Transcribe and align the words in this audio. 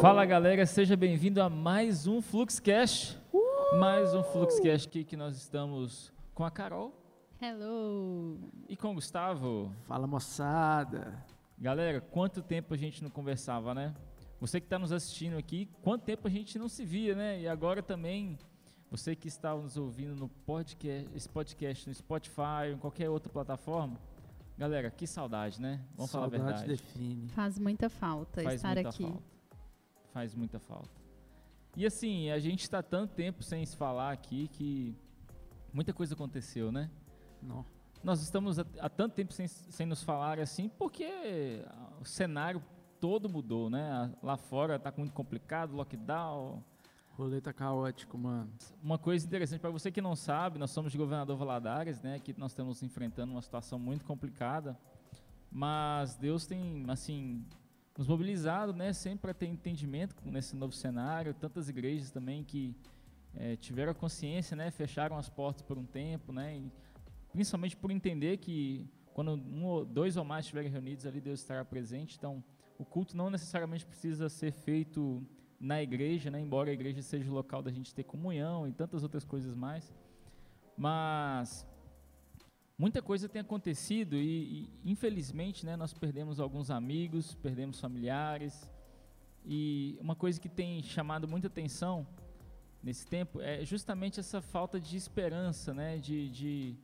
Fala 0.00 0.24
galera, 0.24 0.64
seja 0.64 0.96
bem-vindo 0.96 1.42
a 1.42 1.50
mais 1.50 2.06
um 2.06 2.22
Fluxcast. 2.22 3.18
Uh! 3.32 3.78
Mais 3.78 4.14
um 4.14 4.22
Fluxcast 4.24 4.88
aqui 4.88 5.04
que 5.04 5.16
nós 5.16 5.36
estamos 5.36 6.12
com 6.34 6.44
a 6.44 6.50
Carol. 6.50 6.92
Hello! 7.40 8.38
E 8.68 8.76
com 8.76 8.92
o 8.92 8.94
Gustavo. 8.94 9.70
Fala 9.86 10.06
moçada! 10.06 11.22
Galera, 11.58 12.00
quanto 12.00 12.42
tempo 12.42 12.72
a 12.72 12.76
gente 12.76 13.02
não 13.02 13.10
conversava, 13.10 13.74
né? 13.74 13.94
Você 14.40 14.58
que 14.58 14.66
está 14.66 14.78
nos 14.78 14.90
assistindo 14.90 15.36
aqui, 15.36 15.68
quanto 15.82 16.02
tempo 16.02 16.26
a 16.26 16.30
gente 16.30 16.58
não 16.58 16.68
se 16.68 16.84
via, 16.84 17.14
né? 17.14 17.40
E 17.40 17.46
agora 17.46 17.82
também, 17.82 18.38
você 18.90 19.14
que 19.14 19.28
está 19.28 19.54
nos 19.54 19.76
ouvindo 19.76 20.16
no 20.16 20.28
podcast, 20.28 21.08
esse 21.14 21.28
podcast 21.28 21.88
no 21.88 21.94
Spotify, 21.94 22.72
em 22.72 22.78
qualquer 22.78 23.08
outra 23.08 23.32
plataforma, 23.32 24.00
galera, 24.56 24.90
que 24.90 25.06
saudade, 25.06 25.60
né? 25.60 25.84
Vamos 25.96 26.10
saudade 26.10 26.36
falar 26.36 26.50
a 26.50 26.56
verdade. 26.56 26.68
define. 26.68 27.28
Faz 27.28 27.58
muita 27.58 27.88
falta 27.88 28.42
Faz 28.42 28.56
estar 28.56 28.74
muita 28.74 28.88
aqui. 28.88 29.02
Falta. 29.04 29.22
Faz 30.12 30.34
muita 30.34 30.58
falta. 30.58 31.02
E 31.76 31.86
assim, 31.86 32.30
a 32.30 32.38
gente 32.38 32.62
está 32.62 32.82
tanto 32.82 33.14
tempo 33.14 33.42
sem 33.42 33.64
se 33.64 33.76
falar 33.76 34.12
aqui 34.12 34.48
que 34.48 34.94
muita 35.72 35.92
coisa 35.92 36.14
aconteceu, 36.14 36.70
né? 36.70 36.90
Não. 37.42 37.64
Nós 38.04 38.20
estamos 38.20 38.58
há, 38.58 38.66
há 38.78 38.88
tanto 38.88 39.14
tempo 39.14 39.32
sem, 39.32 39.46
sem 39.46 39.86
nos 39.86 40.02
falar 40.02 40.38
assim 40.38 40.68
porque 40.68 41.64
o 42.00 42.04
cenário 42.04 42.62
todo 43.00 43.28
mudou, 43.28 43.70
né? 43.70 44.12
Lá 44.22 44.36
fora 44.36 44.76
está 44.76 44.92
muito 44.96 45.12
complicado, 45.12 45.74
lockdown. 45.74 46.62
Roleta 47.16 47.52
caótico, 47.52 48.16
mano. 48.16 48.50
Uma 48.82 48.96
coisa 48.96 49.26
interessante 49.26 49.60
para 49.60 49.70
você 49.70 49.92
que 49.92 50.00
não 50.00 50.16
sabe, 50.16 50.58
nós 50.58 50.70
somos 50.70 50.90
de 50.90 50.96
Governador 50.96 51.36
Valadares, 51.36 52.00
né? 52.00 52.18
Que 52.18 52.34
nós 52.38 52.52
estamos 52.52 52.82
enfrentando 52.82 53.32
uma 53.32 53.42
situação 53.42 53.78
muito 53.78 54.02
complicada, 54.02 54.78
mas 55.50 56.14
Deus 56.14 56.46
tem, 56.46 56.86
assim, 56.88 57.44
nos 57.98 58.08
mobilizado, 58.08 58.72
né? 58.72 58.94
Sempre 58.94 59.20
para 59.20 59.34
ter 59.34 59.46
entendimento 59.46 60.16
nesse 60.24 60.56
novo 60.56 60.72
cenário. 60.72 61.34
Tantas 61.34 61.68
igrejas 61.68 62.10
também 62.10 62.42
que 62.42 62.74
é, 63.34 63.56
tiveram 63.56 63.92
a 63.92 63.94
consciência, 63.94 64.56
né? 64.56 64.70
Fecharam 64.70 65.18
as 65.18 65.28
portas 65.28 65.60
por 65.60 65.76
um 65.76 65.84
tempo, 65.84 66.32
né? 66.32 66.56
E, 66.56 66.72
principalmente 67.30 67.76
por 67.76 67.90
entender 67.90 68.38
que 68.38 68.88
quando 69.12 69.32
um 69.32 69.66
ou 69.66 69.84
dois 69.84 70.16
ou 70.16 70.24
mais 70.24 70.46
estiverem 70.46 70.70
reunidos 70.70 71.04
ali, 71.04 71.20
Deus 71.20 71.40
estará 71.40 71.62
presente. 71.62 72.16
Então, 72.16 72.42
o 72.78 72.86
culto 72.86 73.14
não 73.14 73.28
necessariamente 73.28 73.84
precisa 73.84 74.30
ser 74.30 74.50
feito 74.50 75.22
na 75.62 75.80
igreja, 75.80 76.28
né? 76.28 76.40
embora 76.40 76.70
a 76.70 76.72
igreja 76.72 77.00
seja 77.02 77.30
o 77.30 77.34
local 77.34 77.62
da 77.62 77.70
gente 77.70 77.94
ter 77.94 78.02
comunhão 78.02 78.66
e 78.66 78.72
tantas 78.72 79.04
outras 79.04 79.24
coisas 79.24 79.54
mais. 79.54 79.92
Mas 80.76 81.64
muita 82.76 83.00
coisa 83.00 83.28
tem 83.28 83.40
acontecido 83.40 84.16
e, 84.16 84.68
e 84.84 84.90
infelizmente 84.90 85.64
né, 85.64 85.76
nós 85.76 85.94
perdemos 85.94 86.40
alguns 86.40 86.68
amigos, 86.68 87.36
perdemos 87.36 87.78
familiares. 87.78 88.68
E 89.46 89.96
uma 90.00 90.16
coisa 90.16 90.40
que 90.40 90.48
tem 90.48 90.82
chamado 90.82 91.28
muita 91.28 91.46
atenção 91.46 92.04
nesse 92.82 93.06
tempo 93.06 93.40
é 93.40 93.64
justamente 93.64 94.18
essa 94.18 94.42
falta 94.42 94.80
de 94.80 94.96
esperança, 94.96 95.72
né, 95.72 95.96
de, 95.96 96.28
de, 96.28 96.76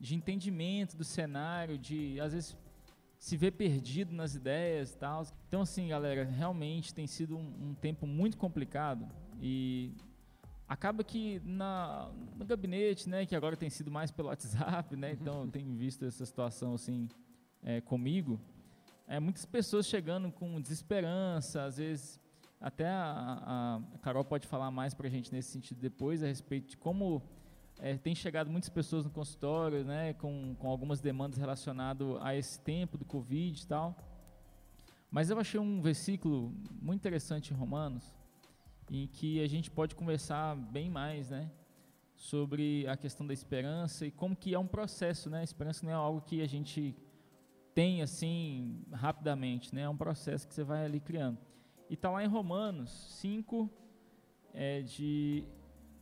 de 0.00 0.14
entendimento 0.14 0.96
do 0.96 1.04
cenário, 1.04 1.76
de 1.76 2.18
às 2.18 2.32
vezes 2.32 2.56
se 3.18 3.36
vê 3.36 3.50
perdido 3.50 4.14
nas 4.14 4.34
ideias 4.34 4.92
e 4.92 4.96
tal. 4.96 5.22
Então, 5.52 5.60
assim, 5.60 5.88
galera, 5.88 6.24
realmente 6.24 6.94
tem 6.94 7.06
sido 7.06 7.36
um, 7.36 7.52
um, 7.60 7.74
tempo 7.74 8.06
muito 8.06 8.38
complicado 8.38 9.06
e 9.38 9.92
acaba 10.66 11.04
que 11.04 11.42
na, 11.44 12.10
no 12.38 12.46
gabinete, 12.46 13.06
né, 13.06 13.26
que 13.26 13.36
agora 13.36 13.54
tem 13.54 13.68
sido 13.68 13.90
mais 13.90 14.10
pelo 14.10 14.28
WhatsApp, 14.28 14.96
né, 14.96 15.12
então 15.12 15.42
eu 15.42 15.48
tenho 15.48 15.70
visto 15.74 16.06
essa 16.06 16.24
situação, 16.24 16.72
assim, 16.72 17.06
é, 17.62 17.82
comigo, 17.82 18.40
é, 19.06 19.20
muitas 19.20 19.44
pessoas 19.44 19.86
chegando 19.86 20.32
com 20.32 20.58
desesperança, 20.58 21.64
às 21.64 21.76
vezes 21.76 22.18
até 22.58 22.88
a, 22.88 23.82
a 23.92 23.98
Carol 23.98 24.24
pode 24.24 24.46
falar 24.46 24.70
mais 24.70 24.94
para 24.94 25.06
a 25.06 25.10
gente 25.10 25.30
nesse 25.30 25.50
sentido 25.50 25.78
depois, 25.78 26.22
a 26.22 26.28
respeito 26.28 26.70
de 26.70 26.76
como 26.78 27.22
é, 27.78 27.98
tem 27.98 28.14
chegado 28.14 28.50
muitas 28.50 28.70
pessoas 28.70 29.04
no 29.04 29.10
consultório, 29.10 29.84
né, 29.84 30.14
com, 30.14 30.54
com 30.58 30.70
algumas 30.70 31.02
demandas 31.02 31.38
relacionadas 31.38 32.08
a 32.22 32.34
esse 32.34 32.58
tempo 32.58 32.96
do 32.96 33.04
Covid 33.04 33.62
e 33.62 33.66
tal. 33.66 33.94
Mas 35.12 35.28
eu 35.28 35.38
achei 35.38 35.60
um 35.60 35.82
versículo 35.82 36.54
muito 36.80 37.00
interessante 37.00 37.52
em 37.52 37.56
Romanos, 37.56 38.16
em 38.90 39.06
que 39.06 39.42
a 39.42 39.46
gente 39.46 39.70
pode 39.70 39.94
conversar 39.94 40.56
bem 40.56 40.88
mais, 40.88 41.28
né, 41.28 41.50
sobre 42.16 42.86
a 42.88 42.96
questão 42.96 43.26
da 43.26 43.34
esperança 43.34 44.06
e 44.06 44.10
como 44.10 44.34
que 44.34 44.54
é 44.54 44.58
um 44.58 44.66
processo, 44.66 45.28
né? 45.28 45.40
A 45.40 45.44
esperança 45.44 45.84
não 45.84 45.92
é 45.92 45.94
algo 45.94 46.22
que 46.22 46.40
a 46.40 46.46
gente 46.46 46.96
tem 47.74 48.00
assim 48.00 48.82
rapidamente, 48.90 49.74
né? 49.74 49.82
É 49.82 49.88
um 49.88 49.96
processo 49.96 50.48
que 50.48 50.54
você 50.54 50.64
vai 50.64 50.84
ali 50.84 50.98
criando. 50.98 51.38
E 51.90 51.94
está 51.94 52.10
lá 52.10 52.24
em 52.24 52.28
Romanos 52.28 52.90
5, 53.20 53.68
é, 54.54 54.80
de. 54.80 55.44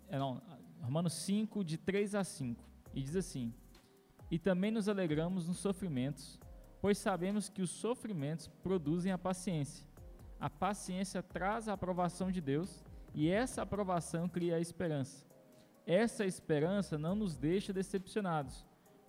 É, 0.09 0.19
não, 0.19 0.41
Romanos 0.83 1.15
5, 1.15 1.65
de 1.65 1.79
3 1.79 2.15
a 2.15 2.23
5. 2.23 2.63
E 2.95 3.03
diz 3.03 3.17
assim: 3.17 3.53
E 4.31 4.39
também 4.39 4.71
nos 4.71 4.89
alegramos 4.89 5.49
nos 5.49 5.59
sofrimentos, 5.59 6.39
pois 6.81 6.99
sabemos 6.99 7.49
que 7.49 7.63
os 7.63 7.71
sofrimentos 7.71 8.49
produzem 8.63 9.13
a 9.13 9.19
paciência. 9.19 9.87
A 10.39 10.49
paciência 10.49 11.23
traz 11.23 11.69
a 11.69 11.75
aprovação 11.75 12.31
de 12.31 12.41
Deus, 12.41 12.83
e 13.15 13.29
essa 13.29 13.63
aprovação 13.63 14.29
cria 14.29 14.57
a 14.57 14.61
esperança. 14.61 15.27
Essa 15.87 16.25
esperança 16.25 16.97
não 16.97 17.15
nos 17.15 17.37
deixa 17.37 17.73
decepcionados, 17.73 18.65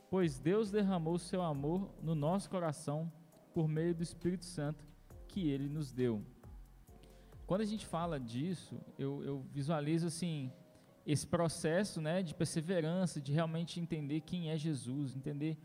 pois 0.09 0.39
Deus 0.39 0.71
derramou 0.71 1.17
seu 1.17 1.41
amor 1.41 1.89
no 2.01 2.15
nosso 2.15 2.49
coração 2.49 3.11
por 3.53 3.67
meio 3.67 3.93
do 3.93 4.03
Espírito 4.03 4.45
Santo 4.45 4.85
que 5.27 5.49
ele 5.49 5.69
nos 5.69 5.91
deu. 5.91 6.21
Quando 7.45 7.61
a 7.61 7.65
gente 7.65 7.85
fala 7.85 8.19
disso, 8.19 8.79
eu, 8.97 9.23
eu 9.23 9.45
visualizo 9.51 10.07
assim 10.07 10.51
esse 11.05 11.25
processo 11.25 12.01
né, 12.01 12.21
de 12.21 12.33
perseverança, 12.33 13.19
de 13.19 13.31
realmente 13.31 13.79
entender 13.79 14.21
quem 14.21 14.49
é 14.49 14.57
Jesus, 14.57 15.15
entender 15.15 15.57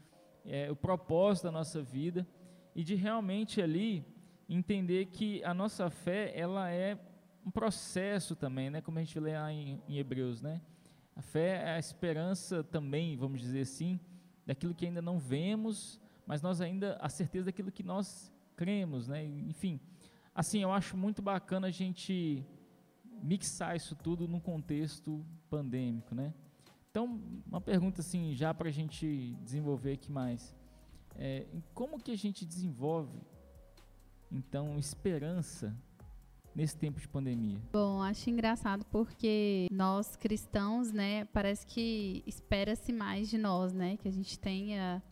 é, 0.47 0.71
o 0.71 0.77
propósito 0.77 1.45
da 1.45 1.53
nossa 1.53 1.83
vida 1.83 2.27
e 2.75 2.85
de 2.85 2.95
realmente 2.95 3.61
ali 3.61 4.05
entender 4.49 5.07
que 5.07 5.43
a 5.45 5.53
nossa 5.53 5.91
fé 5.91 6.33
ela 6.39 6.71
é 6.71 6.99
um 7.45 7.51
processo 7.51 8.35
também, 8.35 8.71
né, 8.71 8.81
como 8.81 8.99
a 8.99 9.03
gente 9.03 9.19
lê 9.21 9.39
lá 9.39 9.53
em, 9.53 9.81
em 9.89 9.99
Hebreus, 9.99 10.43
né? 10.43 10.61
A 11.15 11.23
fé 11.23 11.63
é 11.65 11.71
a 11.71 11.79
esperança 11.79 12.63
também, 12.63 13.17
vamos 13.17 13.41
dizer 13.41 13.61
assim, 13.61 13.99
daquilo 14.45 14.75
que 14.75 14.85
ainda 14.85 15.01
não 15.01 15.19
vemos, 15.19 16.01
mas 16.27 16.43
nós 16.43 16.61
ainda 16.61 16.97
a 17.01 17.09
certeza 17.09 17.47
daquilo 17.47 17.73
que 17.73 17.83
nós 17.83 18.33
cremos, 18.55 19.09
né? 19.09 19.25
Enfim, 19.25 19.81
assim, 20.35 20.61
eu 20.63 20.73
acho 20.73 20.97
muito 20.97 21.23
bacana 21.23 21.69
a 21.69 21.71
gente 21.71 22.45
mixar 23.23 23.77
isso 23.77 23.95
tudo 23.95 24.29
num 24.29 24.41
contexto 24.41 25.25
pandêmico, 25.49 26.15
né? 26.15 26.35
Então, 26.97 27.21
uma 27.47 27.61
pergunta 27.61 28.01
assim, 28.01 28.35
já 28.35 28.55
para 28.55 28.71
a 28.71 28.73
gente 28.73 29.37
desenvolver 29.43 29.93
aqui 29.93 30.11
mais, 30.11 30.57
é, 31.15 31.45
como 31.75 32.03
que 32.03 32.11
a 32.11 32.17
gente 32.17 32.43
desenvolve, 32.43 33.21
então, 34.33 34.79
esperança 34.79 35.77
nesse 36.55 36.75
tempo 36.75 36.99
de 36.99 37.07
pandemia? 37.07 37.61
Bom, 37.71 38.01
acho 38.03 38.31
engraçado 38.31 38.83
porque 38.87 39.67
nós 39.71 40.17
cristãos, 40.17 40.91
né, 40.91 41.27
parece 41.27 41.67
que 41.67 42.23
espera-se 42.27 42.95
mais 42.95 43.29
de 43.29 43.37
nós, 43.37 43.75
né, 43.75 43.99
que 43.99 44.09
a 44.09 44.11
gente 44.11 44.39
tenha 44.39 45.03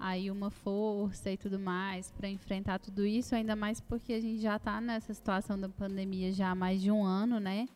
aí 0.00 0.32
uma 0.32 0.50
força 0.50 1.30
e 1.30 1.36
tudo 1.36 1.60
mais 1.60 2.10
para 2.10 2.28
enfrentar 2.28 2.80
tudo 2.80 3.06
isso, 3.06 3.36
ainda 3.36 3.54
mais 3.54 3.80
porque 3.80 4.14
a 4.14 4.20
gente 4.20 4.42
já 4.42 4.56
está 4.56 4.80
nessa 4.80 5.14
situação 5.14 5.56
da 5.56 5.68
pandemia 5.68 6.32
já 6.32 6.50
há 6.50 6.54
mais 6.56 6.82
de 6.82 6.90
um 6.90 7.04
ano, 7.04 7.38
né? 7.38 7.68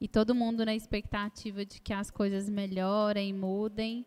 E 0.00 0.06
todo 0.06 0.34
mundo 0.34 0.64
na 0.64 0.74
expectativa 0.74 1.64
de 1.64 1.80
que 1.80 1.92
as 1.92 2.10
coisas 2.10 2.48
melhorem, 2.48 3.32
mudem, 3.32 4.06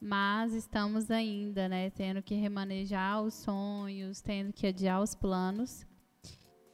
mas 0.00 0.54
estamos 0.54 1.10
ainda, 1.10 1.68
né, 1.68 1.90
tendo 1.90 2.22
que 2.22 2.34
remanejar 2.34 3.22
os 3.22 3.34
sonhos, 3.34 4.20
tendo 4.20 4.52
que 4.52 4.66
adiar 4.66 5.02
os 5.02 5.14
planos. 5.14 5.86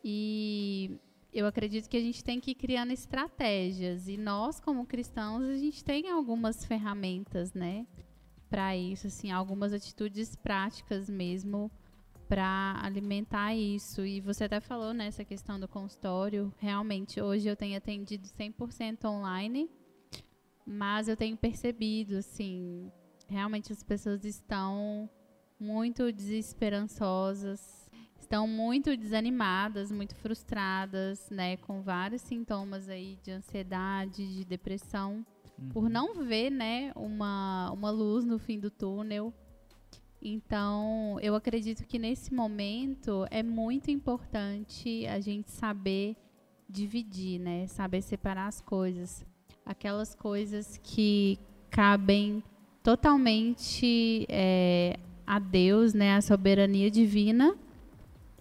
E 0.04 0.98
eu 1.32 1.46
acredito 1.46 1.88
que 1.88 1.96
a 1.96 2.00
gente 2.00 2.22
tem 2.22 2.40
que 2.40 2.50
ir 2.52 2.54
criando 2.54 2.92
estratégias 2.92 4.08
e 4.08 4.16
nós 4.16 4.60
como 4.60 4.86
cristãos 4.86 5.44
a 5.44 5.56
gente 5.56 5.84
tem 5.84 6.10
algumas 6.10 6.64
ferramentas, 6.64 7.52
né? 7.52 7.86
para 8.48 8.76
isso, 8.76 9.06
assim, 9.06 9.30
algumas 9.30 9.72
atitudes 9.72 10.34
práticas 10.34 11.08
mesmo 11.08 11.70
para 12.28 12.78
alimentar 12.82 13.54
isso. 13.54 14.04
E 14.04 14.20
você 14.20 14.44
até 14.44 14.60
falou 14.60 14.92
nessa 14.92 15.24
questão 15.24 15.58
do 15.58 15.66
consultório, 15.66 16.52
realmente 16.58 17.20
hoje 17.20 17.48
eu 17.48 17.56
tenho 17.56 17.76
atendido 17.76 18.28
100% 18.28 19.04
online, 19.06 19.70
mas 20.66 21.08
eu 21.08 21.16
tenho 21.16 21.36
percebido, 21.36 22.18
assim, 22.18 22.92
realmente 23.26 23.72
as 23.72 23.82
pessoas 23.82 24.24
estão 24.24 25.08
muito 25.58 26.12
desesperançosas, 26.12 27.88
estão 28.20 28.46
muito 28.46 28.96
desanimadas, 28.96 29.90
muito 29.90 30.14
frustradas, 30.14 31.28
né, 31.30 31.56
com 31.56 31.80
vários 31.80 32.20
sintomas 32.22 32.88
aí 32.88 33.18
de 33.22 33.30
ansiedade, 33.30 34.26
de 34.34 34.44
depressão 34.44 35.24
uhum. 35.58 35.68
por 35.70 35.88
não 35.88 36.14
ver, 36.14 36.50
né, 36.50 36.92
uma, 36.94 37.70
uma 37.72 37.90
luz 37.90 38.24
no 38.24 38.38
fim 38.38 38.60
do 38.60 38.70
túnel. 38.70 39.32
Então, 40.20 41.16
eu 41.22 41.34
acredito 41.34 41.86
que 41.86 41.98
nesse 41.98 42.34
momento 42.34 43.26
é 43.30 43.42
muito 43.42 43.90
importante 43.90 45.06
a 45.06 45.20
gente 45.20 45.50
saber 45.50 46.16
dividir, 46.68 47.38
né? 47.38 47.66
Saber 47.68 48.02
separar 48.02 48.48
as 48.48 48.60
coisas. 48.60 49.24
Aquelas 49.64 50.14
coisas 50.14 50.78
que 50.82 51.38
cabem 51.70 52.42
totalmente 52.82 54.26
é, 54.28 54.98
a 55.26 55.38
Deus, 55.38 55.94
né? 55.94 56.16
A 56.16 56.20
soberania 56.20 56.90
divina. 56.90 57.56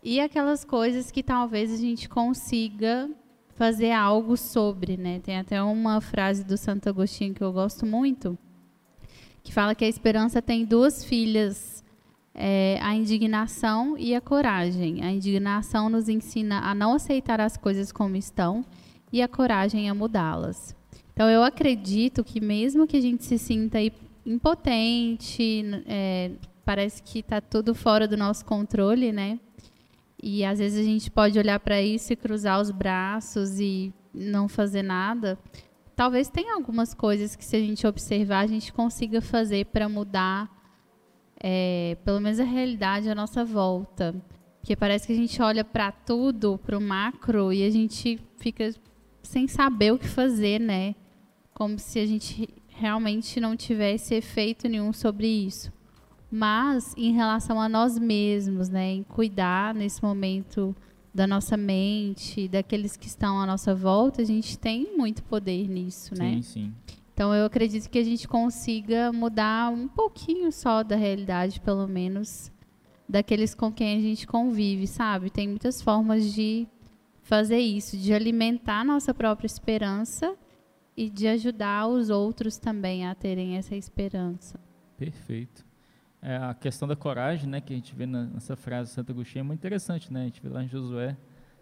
E 0.04 0.20
aquelas 0.20 0.66
coisas 0.66 1.12
que 1.12 1.22
talvez 1.22 1.72
a 1.72 1.78
gente 1.78 2.10
consiga 2.10 3.10
fazer 3.56 3.92
algo 3.92 4.36
sobre, 4.36 4.98
né? 4.98 5.20
Tem 5.20 5.38
até 5.38 5.62
uma 5.62 6.02
frase 6.02 6.44
do 6.44 6.58
Santo 6.58 6.90
Agostinho 6.90 7.34
que 7.34 7.44
eu 7.44 7.52
gosto 7.52 7.86
muito, 7.86 8.38
que 9.48 9.54
fala 9.54 9.74
que 9.74 9.86
a 9.86 9.88
esperança 9.88 10.42
tem 10.42 10.66
duas 10.66 11.06
filhas, 11.06 11.82
é, 12.36 12.78
a 12.82 12.94
indignação 12.94 13.98
e 13.98 14.14
a 14.14 14.20
coragem. 14.20 15.02
A 15.06 15.10
indignação 15.10 15.90
nos 15.90 16.10
ensina 16.10 16.60
a 16.60 16.76
não 16.76 16.94
aceitar 16.94 17.40
as 17.40 17.56
coisas 17.56 17.90
como 17.90 18.18
estão 18.18 18.66
e 19.10 19.22
a 19.22 19.28
coragem 19.28 19.90
a 19.90 19.96
mudá-las. 19.96 20.76
Então, 21.14 21.30
eu 21.30 21.42
acredito 21.44 22.26
que 22.26 22.42
mesmo 22.42 22.86
que 22.86 22.98
a 22.98 23.02
gente 23.02 23.24
se 23.24 23.38
sinta 23.38 23.78
impotente, 24.26 25.64
é, 25.88 26.32
parece 26.66 27.02
que 27.02 27.20
está 27.20 27.40
tudo 27.40 27.74
fora 27.74 28.06
do 28.06 28.18
nosso 28.18 28.44
controle, 28.44 29.14
né? 29.14 29.40
E 30.22 30.44
às 30.44 30.60
vezes 30.60 30.78
a 30.78 30.84
gente 30.84 31.10
pode 31.10 31.40
olhar 31.40 31.62
para 31.62 31.82
isso 31.82 32.12
e 32.12 32.18
cruzar 32.18 32.60
os 32.60 32.70
braços 32.70 33.62
e 33.62 33.94
não 34.14 34.50
fazer 34.50 34.84
nada 34.84 35.40
talvez 35.98 36.30
tenha 36.30 36.54
algumas 36.54 36.94
coisas 36.94 37.36
que, 37.36 37.44
se 37.44 37.56
a 37.56 37.60
gente 37.60 37.88
observar, 37.88 38.42
a 38.42 38.48
gente 38.48 38.72
consiga 38.72 39.20
fazer 39.20 39.66
para 39.66 39.90
mudar, 39.90 40.48
é, 41.40 41.98
pelo 42.06 42.22
menos 42.22 42.40
a 42.40 42.44
realidade 42.44 43.10
à 43.10 43.16
nossa 43.16 43.44
volta. 43.44 44.16
Porque 44.60 44.76
parece 44.76 45.08
que 45.08 45.14
a 45.14 45.16
gente 45.16 45.42
olha 45.42 45.66
para 45.66 45.92
tudo, 45.92 46.60
para 46.64 46.78
o 46.78 46.82
macro, 46.82 47.52
e 47.52 47.64
a 47.64 47.70
gente 47.72 48.20
fica 48.38 48.76
sem 49.24 49.48
saber 49.48 49.92
o 49.92 49.98
que 49.98 50.08
fazer, 50.08 50.60
né? 50.60 50.94
Como 51.52 51.80
se 51.80 51.98
a 51.98 52.06
gente 52.06 52.48
realmente 52.68 53.40
não 53.40 53.58
tivesse 53.58 54.14
efeito 54.14 54.70
nenhum 54.70 54.94
sobre 54.94 55.26
isso. 55.26 55.74
Mas 56.30 56.94
em 56.96 57.12
relação 57.12 57.60
a 57.60 57.68
nós 57.68 57.98
mesmos, 57.98 58.70
né, 58.70 58.92
em 58.92 59.04
cuidar 59.04 59.74
nesse 59.74 60.04
momento 60.04 60.76
da 61.18 61.26
nossa 61.26 61.58
mente, 61.58 62.48
daqueles 62.48 62.96
que 62.96 63.08
estão 63.08 63.42
à 63.42 63.46
nossa 63.48 63.74
volta, 63.74 64.22
a 64.22 64.26
gente 64.26 64.56
tem 64.56 64.96
muito 64.96 65.24
poder 65.24 65.68
nisso, 65.68 66.16
sim, 66.16 66.22
né? 66.22 66.34
Sim, 66.36 66.42
sim. 66.44 66.74
Então 67.12 67.34
eu 67.34 67.44
acredito 67.44 67.90
que 67.90 67.98
a 67.98 68.04
gente 68.04 68.28
consiga 68.28 69.12
mudar 69.12 69.72
um 69.74 69.88
pouquinho 69.88 70.52
só 70.52 70.84
da 70.84 70.96
realidade, 70.96 71.60
pelo 71.60 71.88
menos, 71.88 72.52
daqueles 73.10 73.56
com 73.56 73.72
quem 73.72 73.98
a 73.98 74.00
gente 74.00 74.28
convive, 74.28 74.86
sabe? 74.86 75.32
Tem 75.32 75.48
muitas 75.48 75.82
formas 75.82 76.32
de 76.36 76.68
fazer 77.24 77.58
isso, 77.58 77.98
de 77.98 78.14
alimentar 78.14 78.86
nossa 78.86 79.12
própria 79.12 79.48
esperança 79.48 80.36
e 80.96 81.10
de 81.10 81.28
ajudar 81.28 81.88
os 81.88 82.12
outros 82.12 82.60
também 82.60 83.08
a 83.08 83.16
terem 83.16 83.58
essa 83.58 83.76
esperança. 83.76 84.60
Perfeito. 84.96 85.66
É, 86.22 86.38
a 86.38 86.54
questão 86.54 86.88
da 86.88 86.96
coragem, 86.96 87.48
né, 87.48 87.62
que 87.62 87.74
a 87.74 87.76
gente 87.76 87.94
vê 87.96 88.06
na, 88.06 88.24
nessa 88.24 88.56
frase 88.56 88.90
de 88.90 88.96
Santo 88.96 89.12
Agostinho 89.12 89.42
é 89.42 89.44
muito 89.44 89.60
interessante, 89.60 90.12
né? 90.12 90.22
A 90.22 90.26
gente 90.26 90.42
vê 90.42 90.50
lá 90.50 90.64
em 90.64 90.68
Josué 90.68 91.16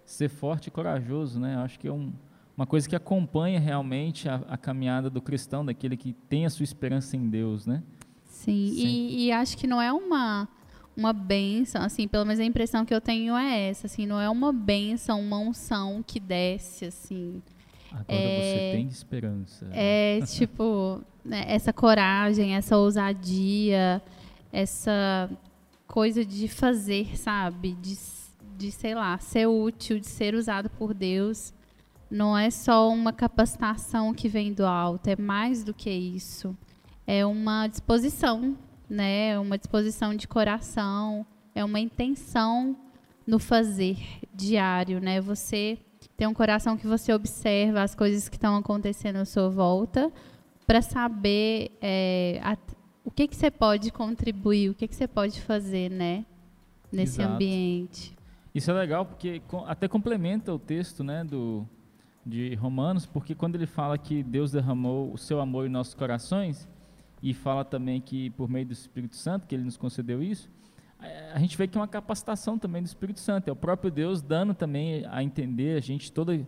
ser 0.06 0.30
forte 0.30 0.68
e 0.68 0.72
corajoso, 0.72 1.40
né? 1.40 1.58
Acho 1.58 1.78
que 1.80 1.88
é 1.88 1.92
um, 1.92 2.14
uma 2.56 2.66
coisa 2.66 2.88
que 2.88 2.96
acompanha 2.96 3.60
realmente 3.60 4.30
a, 4.30 4.36
a, 4.48 4.58
caminhada 4.58 5.10
do 5.10 5.22
cristão, 5.22 5.66
daquele 5.66 5.98
que 5.98 6.14
tem 6.14 6.46
a 6.46 6.50
sua 6.50 6.64
esperança 6.64 7.18
em 7.18 7.28
Deus, 7.28 7.66
né? 7.66 7.84
Sim, 8.24 8.72
Sim. 8.74 8.86
E, 8.86 9.26
e, 9.26 9.32
acho 9.32 9.58
que 9.58 9.68
não 9.68 9.82
é 9.82 9.92
uma 9.92 10.48
uma 10.96 11.12
benção, 11.12 11.82
assim, 11.82 12.08
pelo 12.08 12.24
menos 12.26 12.40
a 12.40 12.46
impressão 12.46 12.86
que 12.86 12.94
eu 12.94 13.02
tenho 13.02 13.36
é 13.36 13.70
essa, 13.70 13.88
assim, 13.88 14.06
não 14.06 14.20
é 14.20 14.30
uma 14.30 14.54
benção, 14.54 15.20
uma 15.20 15.38
unção 15.38 16.02
que 16.06 16.20
desce, 16.20 16.86
assim. 16.86 17.42
Agora 17.92 18.06
é, 18.08 18.72
você 18.72 18.78
tem 18.78 18.88
esperança. 18.88 19.70
É, 19.74 20.20
tipo, 20.22 21.02
né, 21.24 21.44
essa 21.48 21.74
coragem, 21.74 22.56
essa 22.56 22.78
ousadia, 22.78 24.02
essa 24.56 25.30
coisa 25.86 26.24
de 26.24 26.48
fazer, 26.48 27.18
sabe? 27.18 27.74
De, 27.74 27.98
de, 28.58 28.72
sei 28.72 28.96
lá, 28.96 29.18
ser 29.18 29.48
útil, 29.48 30.00
de 30.00 30.08
ser 30.08 30.34
usado 30.34 30.70
por 30.70 30.94
Deus. 30.94 31.54
Não 32.10 32.38
é 32.38 32.50
só 32.50 32.90
uma 32.90 33.12
capacitação 33.12 34.14
que 34.14 34.30
vem 34.30 34.54
do 34.54 34.66
alto, 34.66 35.10
é 35.10 35.16
mais 35.18 35.62
do 35.62 35.74
que 35.74 35.90
isso. 35.90 36.56
É 37.06 37.26
uma 37.26 37.68
disposição, 37.68 38.58
né? 38.90 39.32
É 39.32 39.40
uma 39.40 39.58
disposição 39.58 40.16
de 40.16 40.26
coração, 40.26 41.26
é 41.54 41.64
uma 41.64 41.80
intenção 41.82 42.78
no 43.28 43.40
fazer 43.40 43.98
diário, 44.34 45.02
né? 45.02 45.20
Você 45.20 45.78
tem 46.16 46.28
um 46.28 46.34
coração 46.34 46.78
que 46.78 46.88
você 46.88 47.12
observa 47.12 47.84
as 47.84 47.94
coisas 47.94 48.30
que 48.30 48.38
estão 48.38 48.56
acontecendo 48.56 49.18
à 49.18 49.26
sua 49.26 49.50
volta 49.50 50.10
para 50.66 50.82
saber 50.82 51.72
é, 51.82 52.40
o 53.06 53.12
que 53.12 53.28
que 53.28 53.36
você 53.36 53.52
pode 53.52 53.92
contribuir, 53.92 54.72
o 54.72 54.74
que 54.74 54.88
que 54.88 54.96
você 54.96 55.08
pode 55.08 55.40
fazer, 55.42 55.90
né, 55.90 56.26
nesse 56.92 57.22
Exato. 57.22 57.36
ambiente. 57.36 58.16
Isso 58.54 58.72
é 58.72 58.74
legal 58.74 59.06
porque 59.06 59.42
até 59.68 59.88
complementa 59.88 60.52
o 60.52 60.60
texto, 60.60 61.04
né, 61.04 61.24
do 61.24 61.66
de 62.26 62.56
Romanos, 62.56 63.06
porque 63.06 63.36
quando 63.36 63.54
ele 63.54 63.68
fala 63.68 64.00
que 64.00 64.24
Deus 64.24 64.52
derramou 64.52 65.14
o 65.14 65.18
seu 65.18 65.40
amor 65.40 65.68
em 65.68 65.70
nossos 65.70 65.94
corações 65.94 66.68
e 67.22 67.36
fala 67.36 67.64
também 67.64 68.02
que 68.02 68.32
por 68.32 68.50
meio 68.50 68.66
do 68.66 68.74
Espírito 68.74 69.16
Santo 69.16 69.46
que 69.46 69.54
ele 69.54 69.64
nos 69.64 69.78
concedeu 69.78 70.24
isso, 70.24 70.50
a 71.34 71.40
gente 71.40 71.56
vê 71.56 71.68
que 71.68 71.78
é 71.78 71.82
uma 71.82 71.88
capacitação 71.88 72.58
também 72.58 72.82
do 72.82 72.88
Espírito 72.88 73.20
Santo, 73.20 73.48
é 73.48 73.52
o 73.52 73.56
próprio 73.56 73.92
Deus 73.92 74.24
dando 74.24 74.56
também 74.56 75.06
a 75.06 75.22
entender 75.22 75.78
a 75.78 75.80
gente 75.80 76.12
todo 76.12 76.46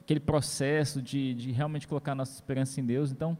aquele 0.00 0.20
processo 0.20 1.02
de, 1.02 1.34
de 1.34 1.52
realmente 1.52 1.86
colocar 1.86 2.14
nossa 2.14 2.32
esperança 2.32 2.80
em 2.80 2.84
Deus. 2.86 3.12
Então, 3.12 3.36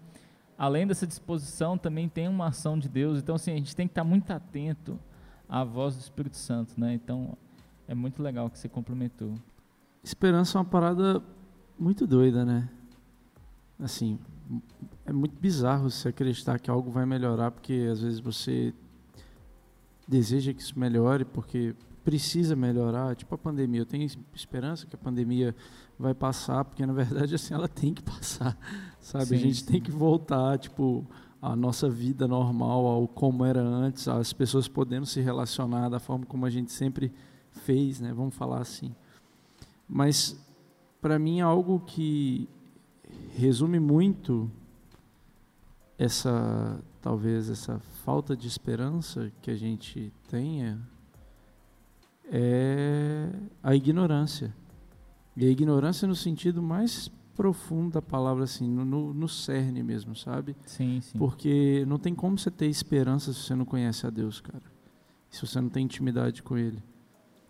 além 0.58 0.86
dessa 0.86 1.06
disposição, 1.06 1.78
também 1.78 2.08
tem 2.08 2.26
uma 2.26 2.48
ação 2.48 2.76
de 2.76 2.88
Deus. 2.88 3.20
Então, 3.20 3.36
assim, 3.36 3.52
a 3.52 3.56
gente 3.56 3.76
tem 3.76 3.86
que 3.86 3.92
estar 3.92 4.02
muito 4.02 4.30
atento 4.32 4.98
à 5.48 5.62
voz 5.62 5.94
do 5.94 6.00
Espírito 6.00 6.36
Santo, 6.36 6.78
né? 6.78 6.92
Então, 6.92 7.38
é 7.86 7.94
muito 7.94 8.20
legal 8.20 8.50
que 8.50 8.58
você 8.58 8.68
complementou. 8.68 9.34
Esperança 10.02 10.58
é 10.58 10.60
uma 10.60 10.64
parada 10.64 11.22
muito 11.78 12.06
doida, 12.06 12.44
né? 12.44 12.68
Assim, 13.78 14.18
é 15.06 15.12
muito 15.12 15.38
bizarro 15.40 15.88
você 15.88 16.08
acreditar 16.08 16.58
que 16.58 16.68
algo 16.68 16.90
vai 16.90 17.06
melhorar, 17.06 17.52
porque 17.52 17.88
às 17.90 18.02
vezes 18.02 18.18
você 18.18 18.74
deseja 20.06 20.52
que 20.52 20.60
isso 20.60 20.78
melhore, 20.78 21.24
porque 21.24 21.76
precisa 22.08 22.56
melhorar, 22.56 23.14
tipo 23.14 23.34
a 23.34 23.38
pandemia. 23.38 23.82
Eu 23.82 23.86
tenho 23.86 24.08
esperança 24.34 24.86
que 24.86 24.96
a 24.96 24.98
pandemia 24.98 25.54
vai 25.98 26.14
passar, 26.14 26.64
porque 26.64 26.86
na 26.86 26.94
verdade 26.94 27.34
assim 27.36 27.52
ela 27.52 27.68
tem 27.68 27.92
que 27.92 28.02
passar, 28.02 28.56
sabe? 28.98 29.26
Sim, 29.26 29.34
a 29.34 29.38
gente 29.38 29.60
sim. 29.60 29.72
tem 29.72 29.78
que 29.78 29.90
voltar, 29.90 30.58
tipo, 30.58 31.06
a 31.42 31.54
nossa 31.54 31.86
vida 31.90 32.26
normal, 32.26 32.86
ao 32.86 33.06
como 33.06 33.44
era 33.44 33.60
antes, 33.60 34.08
as 34.08 34.32
pessoas 34.32 34.66
podendo 34.66 35.04
se 35.04 35.20
relacionar 35.20 35.90
da 35.90 35.98
forma 35.98 36.24
como 36.24 36.46
a 36.46 36.50
gente 36.50 36.72
sempre 36.72 37.12
fez, 37.50 38.00
né? 38.00 38.10
Vamos 38.14 38.34
falar 38.34 38.62
assim. 38.62 38.94
Mas 39.86 40.34
para 40.98 41.18
mim 41.18 41.42
algo 41.42 41.80
que 41.80 42.48
resume 43.36 43.78
muito 43.78 44.50
essa 45.98 46.82
talvez 47.02 47.50
essa 47.50 47.78
falta 48.02 48.34
de 48.34 48.48
esperança 48.48 49.30
que 49.42 49.50
a 49.50 49.56
gente 49.56 50.10
tenha 50.26 50.80
é 52.30 53.30
a 53.62 53.74
ignorância. 53.74 54.54
E 55.36 55.46
a 55.46 55.48
ignorância 55.48 56.06
no 56.06 56.14
sentido 56.14 56.62
mais 56.62 57.10
profundo 57.34 57.92
da 57.92 58.02
palavra, 58.02 58.44
assim, 58.44 58.68
no, 58.68 59.14
no 59.14 59.28
cerne 59.28 59.82
mesmo, 59.82 60.16
sabe? 60.16 60.56
Sim, 60.66 61.00
sim. 61.00 61.16
Porque 61.16 61.84
não 61.86 61.98
tem 61.98 62.14
como 62.14 62.36
você 62.36 62.50
ter 62.50 62.66
esperança 62.66 63.32
se 63.32 63.40
você 63.40 63.54
não 63.54 63.64
conhece 63.64 64.06
a 64.06 64.10
Deus, 64.10 64.40
cara. 64.40 64.64
Se 65.30 65.46
você 65.46 65.60
não 65.60 65.68
tem 65.68 65.84
intimidade 65.84 66.42
com 66.42 66.58
Ele. 66.58 66.82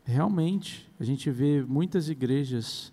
Realmente, 0.05 0.91
a 1.01 1.05
gente 1.05 1.31
vê 1.31 1.65
muitas 1.67 2.09
igrejas 2.11 2.93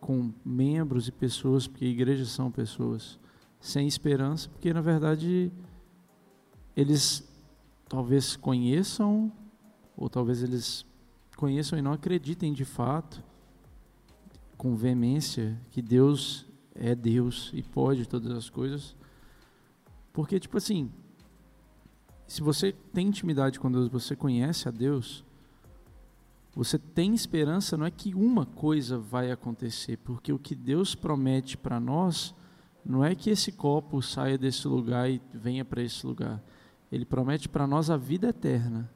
com 0.00 0.32
membros 0.44 1.08
e 1.08 1.12
pessoas, 1.12 1.66
porque 1.66 1.84
igrejas 1.84 2.28
são 2.28 2.50
pessoas, 2.50 3.18
sem 3.60 3.88
esperança, 3.88 4.48
porque 4.48 4.72
na 4.72 4.80
verdade 4.80 5.50
eles 6.76 7.28
talvez 7.88 8.36
conheçam 8.36 9.32
ou 9.96 10.08
talvez 10.08 10.42
eles 10.42 10.84
conheçam 11.36 11.78
e 11.78 11.82
não 11.82 11.92
acreditem 11.92 12.52
de 12.52 12.64
fato, 12.64 13.22
com 14.56 14.74
veemência, 14.74 15.58
que 15.70 15.82
Deus 15.82 16.46
é 16.74 16.94
Deus 16.94 17.50
e 17.54 17.62
pode 17.62 18.06
todas 18.06 18.32
as 18.32 18.50
coisas. 18.50 18.96
Porque, 20.12 20.40
tipo 20.40 20.56
assim, 20.56 20.90
se 22.26 22.42
você 22.42 22.72
tem 22.72 23.08
intimidade 23.08 23.60
com 23.60 23.70
Deus, 23.70 23.88
você 23.88 24.16
conhece 24.16 24.68
a 24.68 24.70
Deus, 24.70 25.24
você 26.54 26.78
tem 26.78 27.14
esperança, 27.14 27.76
não 27.76 27.84
é 27.84 27.90
que 27.90 28.14
uma 28.14 28.46
coisa 28.46 28.98
vai 28.98 29.30
acontecer, 29.30 29.98
porque 29.98 30.32
o 30.32 30.38
que 30.38 30.54
Deus 30.54 30.94
promete 30.94 31.56
para 31.56 31.78
nós 31.78 32.34
não 32.84 33.04
é 33.04 33.14
que 33.14 33.28
esse 33.28 33.52
copo 33.52 34.00
saia 34.00 34.38
desse 34.38 34.66
lugar 34.66 35.10
e 35.10 35.20
venha 35.34 35.64
para 35.64 35.82
esse 35.82 36.06
lugar 36.06 36.42
Ele 36.90 37.04
promete 37.04 37.48
para 37.48 37.66
nós 37.66 37.90
a 37.90 37.96
vida 37.96 38.28
eterna, 38.28 38.90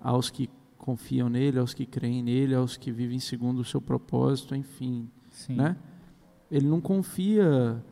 aos 0.00 0.30
que 0.30 0.48
confiam 0.76 1.28
nele, 1.28 1.58
aos 1.58 1.74
que 1.74 1.84
creem 1.84 2.22
nele, 2.22 2.54
aos 2.54 2.76
que 2.76 2.90
vivem 2.90 3.18
segundo 3.18 3.60
o 3.60 3.64
seu 3.64 3.80
propósito, 3.80 4.54
enfim, 4.54 5.10
Sim. 5.30 5.56
né? 5.56 5.76
Ele 6.50 6.66
não 6.66 6.80
confia 6.80 7.84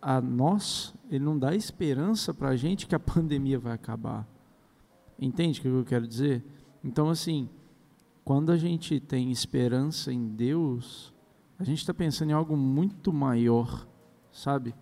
a 0.00 0.20
nós, 0.20 0.94
ele 1.10 1.24
não 1.24 1.38
dá 1.38 1.54
esperança 1.54 2.32
para 2.32 2.50
a 2.50 2.56
gente 2.56 2.86
que 2.86 2.94
a 2.94 3.00
pandemia 3.00 3.58
vai 3.58 3.72
acabar. 3.72 4.26
Entende 5.18 5.58
o 5.58 5.62
que 5.62 5.68
eu 5.68 5.84
quero 5.84 6.06
dizer? 6.06 6.44
Então, 6.84 7.08
assim, 7.08 7.48
quando 8.24 8.52
a 8.52 8.56
gente 8.56 9.00
tem 9.00 9.30
esperança 9.30 10.12
em 10.12 10.28
Deus, 10.28 11.14
a 11.58 11.64
gente 11.64 11.78
está 11.78 11.94
pensando 11.94 12.30
em 12.30 12.34
algo 12.34 12.56
muito 12.56 13.12
maior, 13.12 13.88
sabe? 14.30 14.74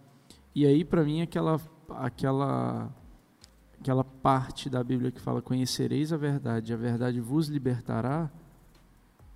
E 0.54 0.66
aí, 0.66 0.84
para 0.84 1.04
mim, 1.04 1.22
aquela, 1.22 1.60
aquela, 1.90 2.90
aquela 3.84 4.02
parte 4.02 4.70
da 4.70 4.82
Bíblia 4.82 5.12
que 5.12 5.20
fala: 5.20 5.42
Conhecereis 5.42 6.10
a 6.10 6.16
verdade, 6.16 6.72
a 6.72 6.76
verdade 6.76 7.20
vos 7.20 7.48
libertará, 7.48 8.30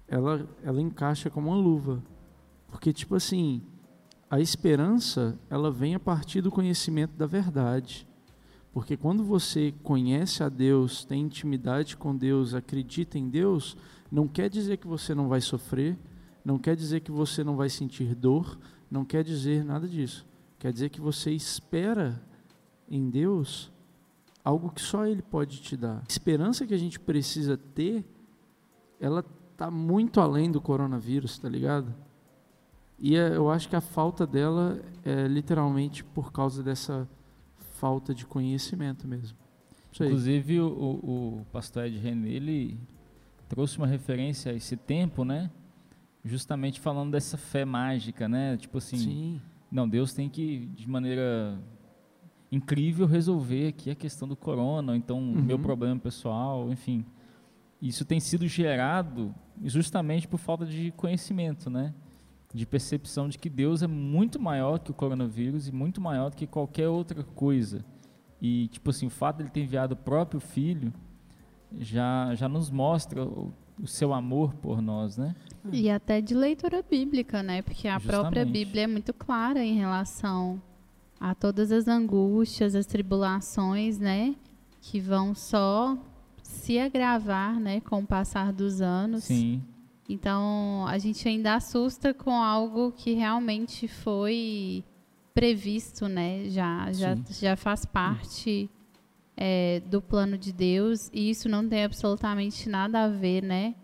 ela, 0.08 0.48
ela 0.64 0.80
encaixa 0.80 1.28
como 1.28 1.48
uma 1.50 1.56
luva. 1.56 2.02
Porque, 2.68 2.90
tipo 2.90 3.14
assim, 3.14 3.60
a 4.30 4.40
esperança, 4.40 5.38
ela 5.50 5.70
vem 5.70 5.94
a 5.94 6.00
partir 6.00 6.40
do 6.40 6.50
conhecimento 6.50 7.12
da 7.12 7.26
verdade. 7.26 8.08
Porque 8.72 8.96
quando 8.96 9.22
você 9.22 9.74
conhece 9.82 10.42
a 10.42 10.48
Deus, 10.48 11.04
tem 11.04 11.22
intimidade 11.22 11.94
com 11.94 12.16
Deus, 12.16 12.54
acredita 12.54 13.18
em 13.18 13.28
Deus, 13.28 13.76
não 14.10 14.26
quer 14.26 14.48
dizer 14.48 14.78
que 14.78 14.86
você 14.86 15.14
não 15.14 15.28
vai 15.28 15.42
sofrer, 15.42 15.98
não 16.42 16.58
quer 16.58 16.74
dizer 16.74 17.00
que 17.00 17.10
você 17.10 17.44
não 17.44 17.54
vai 17.54 17.68
sentir 17.68 18.14
dor, 18.14 18.58
não 18.90 19.04
quer 19.04 19.22
dizer 19.22 19.62
nada 19.62 19.86
disso. 19.86 20.26
Quer 20.58 20.72
dizer 20.72 20.88
que 20.88 21.02
você 21.02 21.32
espera 21.32 22.22
em 22.88 23.10
Deus 23.10 23.70
algo 24.44 24.70
que 24.70 24.80
só 24.80 25.06
Ele 25.06 25.22
pode 25.22 25.60
te 25.60 25.76
dar. 25.76 25.98
A 25.98 26.04
esperança 26.08 26.66
que 26.66 26.74
a 26.74 26.78
gente 26.78 26.98
precisa 26.98 27.56
ter, 27.56 28.04
ela 29.00 29.24
está 29.52 29.70
muito 29.70 30.20
além 30.20 30.50
do 30.50 30.60
coronavírus, 30.60 31.38
tá 31.38 31.48
ligado? 31.48 31.94
E 32.98 33.16
é, 33.16 33.36
eu 33.36 33.50
acho 33.50 33.68
que 33.68 33.76
a 33.76 33.80
falta 33.80 34.26
dela 34.26 34.80
é 35.04 35.26
literalmente 35.28 36.02
por 36.02 36.32
causa 36.32 36.62
dessa 36.62 37.08
falta 37.74 38.14
de 38.14 38.26
conhecimento 38.26 39.06
mesmo. 39.06 39.38
Inclusive, 39.94 40.60
o, 40.60 40.68
o, 40.68 41.38
o 41.40 41.46
pastor 41.52 41.86
Ed 41.86 41.98
René, 41.98 42.28
ele 42.28 42.78
trouxe 43.48 43.78
uma 43.78 43.86
referência 43.86 44.52
a 44.52 44.54
esse 44.54 44.76
tempo, 44.76 45.24
né? 45.24 45.50
Justamente 46.24 46.80
falando 46.80 47.12
dessa 47.12 47.36
fé 47.36 47.64
mágica, 47.64 48.28
né? 48.28 48.56
Tipo 48.56 48.78
assim, 48.78 48.98
Sim, 48.98 49.40
não, 49.70 49.88
Deus 49.88 50.12
tem 50.12 50.28
que, 50.28 50.66
de 50.74 50.88
maneira 50.88 51.58
incrível, 52.50 53.06
resolver 53.06 53.68
aqui 53.68 53.90
a 53.90 53.94
questão 53.94 54.26
do 54.26 54.34
corona, 54.36 54.92
ou 54.92 54.96
então 54.96 55.18
o 55.18 55.42
meu 55.42 55.56
Uhum. 55.56 55.62
problema 55.62 56.00
pessoal, 56.00 56.70
enfim. 56.70 57.04
Isso 57.80 58.04
tem 58.04 58.18
sido 58.18 58.46
gerado 58.48 59.34
justamente 59.64 60.26
por 60.26 60.38
falta 60.38 60.64
de 60.66 60.90
conhecimento, 60.92 61.68
né? 61.70 61.94
De 62.52 62.64
percepção 62.66 63.28
de 63.28 63.38
que 63.38 63.50
Deus 63.50 63.82
é 63.82 63.86
muito 63.86 64.40
maior 64.40 64.78
que 64.78 64.90
o 64.90 64.94
coronavírus 64.94 65.68
e 65.68 65.72
muito 65.72 66.00
maior 66.00 66.30
do 66.30 66.36
que 66.36 66.46
qualquer 66.46 66.88
outra 66.88 67.22
coisa. 67.22 67.84
E, 68.40 68.68
tipo 68.68 68.90
assim, 68.90 69.06
o 69.06 69.10
fato 69.10 69.36
de 69.36 69.42
ele 69.42 69.50
ter 69.50 69.60
enviado 69.62 69.94
o 69.94 69.96
próprio 69.96 70.40
filho 70.40 70.92
já, 71.78 72.34
já 72.34 72.48
nos 72.48 72.70
mostra 72.70 73.22
o, 73.24 73.52
o 73.80 73.86
seu 73.86 74.14
amor 74.14 74.54
por 74.54 74.80
nós, 74.80 75.18
né? 75.18 75.34
E 75.70 75.90
até 75.90 76.20
de 76.20 76.34
leitura 76.34 76.82
bíblica, 76.88 77.42
né? 77.42 77.60
Porque 77.62 77.86
a 77.86 78.00
própria 78.00 78.42
Justamente. 78.42 78.52
Bíblia 78.66 78.84
é 78.84 78.86
muito 78.86 79.12
clara 79.12 79.62
em 79.62 79.74
relação 79.76 80.60
a 81.20 81.34
todas 81.34 81.72
as 81.72 81.88
angústias, 81.88 82.74
as 82.74 82.86
tribulações, 82.86 83.98
né? 83.98 84.34
Que 84.80 85.00
vão 85.00 85.34
só 85.34 85.96
se 86.42 86.78
agravar, 86.78 87.58
né? 87.58 87.80
Com 87.80 88.00
o 88.00 88.06
passar 88.06 88.52
dos 88.52 88.80
anos. 88.80 89.24
Sim, 89.24 89.62
Então, 90.08 90.86
a 90.86 90.96
gente 90.98 91.28
ainda 91.28 91.54
assusta 91.54 92.14
com 92.14 92.32
algo 92.42 92.92
que 92.92 93.12
realmente 93.12 93.86
foi 93.86 94.82
previsto, 95.34 96.08
né? 96.08 96.48
Já, 96.48 96.90
já, 96.92 97.16
Sim. 97.16 97.24
já 97.40 97.56
faz 97.56 97.84
parte 97.84 98.70
é, 99.36 99.80
do 99.86 100.00
plano 100.00 100.38
de 100.38 100.52
Deus. 100.52 101.10
E 101.12 101.30
isso 101.30 101.48
não 101.48 101.68
tem 101.68 101.84
absolutamente 101.84 102.68
nada 102.68 103.04
a 103.04 103.08
ver, 103.08 103.42
né? 103.42 103.74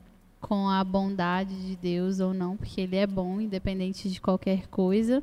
Com 0.40 0.68
a 0.68 0.82
bondade 0.82 1.54
de 1.66 1.76
Deus 1.76 2.20
ou 2.20 2.34
não, 2.34 2.56
porque 2.56 2.80
Ele 2.80 2.96
é 2.96 3.06
bom, 3.06 3.40
independente 3.40 4.10
de 4.10 4.20
qualquer 4.20 4.66
coisa. 4.68 5.22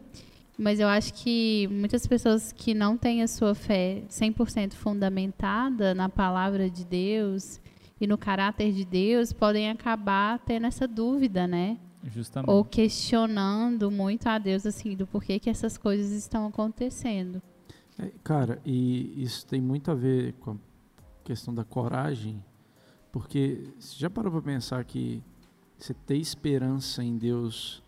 Mas 0.61 0.79
eu 0.79 0.87
acho 0.87 1.15
que 1.15 1.67
muitas 1.71 2.05
pessoas 2.05 2.51
que 2.51 2.75
não 2.75 2.95
têm 2.95 3.23
a 3.23 3.27
sua 3.27 3.55
fé 3.55 4.03
100% 4.07 4.73
fundamentada 4.73 5.95
na 5.95 6.07
palavra 6.07 6.69
de 6.69 6.85
Deus 6.85 7.59
e 7.99 8.05
no 8.05 8.15
caráter 8.15 8.71
de 8.71 8.85
Deus 8.85 9.33
podem 9.33 9.71
acabar 9.71 10.37
tendo 10.37 10.67
essa 10.67 10.87
dúvida, 10.87 11.47
né? 11.47 11.79
justamente. 12.03 12.51
Ou 12.51 12.63
questionando 12.63 13.89
muito 13.89 14.27
a 14.27 14.37
Deus, 14.37 14.63
assim, 14.67 14.95
do 14.95 15.07
porquê 15.07 15.39
que 15.39 15.49
essas 15.49 15.79
coisas 15.79 16.11
estão 16.11 16.45
acontecendo. 16.45 17.41
É, 17.97 18.11
cara, 18.23 18.61
e 18.63 19.23
isso 19.23 19.47
tem 19.47 19.59
muito 19.59 19.89
a 19.89 19.95
ver 19.95 20.33
com 20.33 20.51
a 20.51 20.57
questão 21.23 21.55
da 21.55 21.63
coragem, 21.63 22.39
porque 23.11 23.73
você 23.79 23.97
já 23.97 24.11
parou 24.11 24.31
para 24.31 24.43
pensar 24.43 24.83
que 24.85 25.23
você 25.75 25.95
ter 25.95 26.17
esperança 26.17 27.03
em 27.03 27.17
Deus 27.17 27.81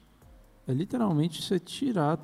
é 0.68 0.74
literalmente 0.74 1.40
você 1.40 1.60
tirar, 1.60 2.18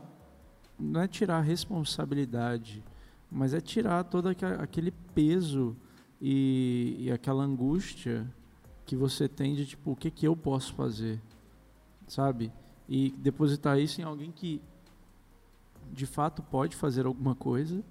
não 0.79 1.01
é 1.01 1.07
tirar 1.07 1.37
a 1.37 1.41
responsabilidade, 1.41 2.83
mas 3.31 3.53
é 3.53 3.61
tirar 3.61 4.03
todo 4.05 4.29
aque- 4.29 4.45
aquele 4.45 4.91
peso 4.91 5.75
e, 6.21 6.95
e 6.99 7.11
aquela 7.11 7.43
angústia 7.43 8.27
que 8.85 8.95
você 8.95 9.27
tem 9.27 9.53
de 9.53 9.65
tipo, 9.65 9.91
o 9.91 9.95
que, 9.95 10.09
que 10.09 10.27
eu 10.27 10.35
posso 10.35 10.73
fazer, 10.73 11.21
sabe? 12.07 12.51
E 12.87 13.11
depositar 13.11 13.77
isso 13.77 14.01
em 14.01 14.03
alguém 14.03 14.31
que 14.31 14.61
de 15.91 16.05
fato 16.05 16.41
pode 16.41 16.75
fazer 16.75 17.05
alguma 17.05 17.35
coisa, 17.35 17.83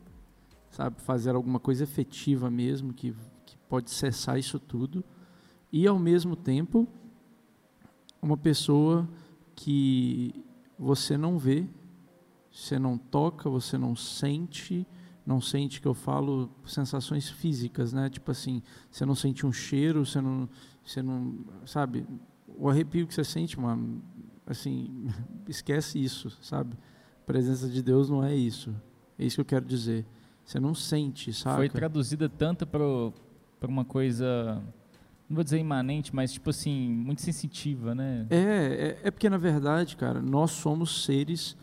sabe? 0.70 1.00
Fazer 1.02 1.34
alguma 1.34 1.60
coisa 1.60 1.84
efetiva 1.84 2.50
mesmo, 2.50 2.92
que, 2.92 3.14
que 3.46 3.56
pode 3.68 3.90
cessar 3.90 4.38
isso 4.38 4.58
tudo. 4.58 5.04
E 5.72 5.86
ao 5.86 5.98
mesmo 5.98 6.34
tempo, 6.34 6.88
uma 8.20 8.36
pessoa 8.36 9.08
que 9.54 10.44
você 10.78 11.16
não 11.16 11.38
vê, 11.38 11.66
você 12.50 12.78
não 12.78 12.96
toca, 12.96 13.48
você 13.48 13.78
não 13.78 13.94
sente, 13.94 14.86
não 15.24 15.40
sente 15.40 15.80
que 15.80 15.86
eu 15.86 15.94
falo 15.94 16.50
sensações 16.64 17.28
físicas, 17.28 17.92
né? 17.92 18.08
Tipo 18.08 18.30
assim, 18.30 18.62
você 18.90 19.04
não 19.04 19.14
sente 19.14 19.46
um 19.46 19.52
cheiro, 19.52 20.04
você 20.04 20.20
não, 20.20 20.48
você 20.84 21.02
não, 21.02 21.38
sabe? 21.66 22.06
O 22.46 22.68
arrepio 22.68 23.06
que 23.06 23.14
você 23.14 23.24
sente, 23.24 23.58
mano, 23.60 24.02
assim, 24.46 25.06
esquece 25.46 26.02
isso, 26.02 26.30
sabe? 26.40 26.76
A 27.22 27.26
presença 27.26 27.68
de 27.68 27.82
Deus 27.82 28.08
não 28.08 28.24
é 28.24 28.34
isso. 28.34 28.74
É 29.18 29.24
isso 29.24 29.36
que 29.36 29.40
eu 29.42 29.44
quero 29.44 29.66
dizer. 29.66 30.06
Você 30.44 30.58
não 30.58 30.74
sente, 30.74 31.32
sabe? 31.32 31.56
Foi 31.56 31.68
traduzida 31.68 32.26
tanto 32.26 32.66
para 32.66 33.68
uma 33.68 33.84
coisa, 33.84 34.62
não 35.28 35.34
vou 35.34 35.44
dizer 35.44 35.58
imanente, 35.58 36.14
mas 36.14 36.32
tipo 36.32 36.48
assim, 36.48 36.88
muito 36.88 37.20
sensitiva, 37.20 37.94
né? 37.94 38.26
É, 38.30 38.36
é, 38.36 39.08
é 39.08 39.10
porque 39.10 39.28
na 39.28 39.36
verdade, 39.36 39.94
cara, 39.94 40.22
nós 40.22 40.52
somos 40.52 41.04
seres 41.04 41.54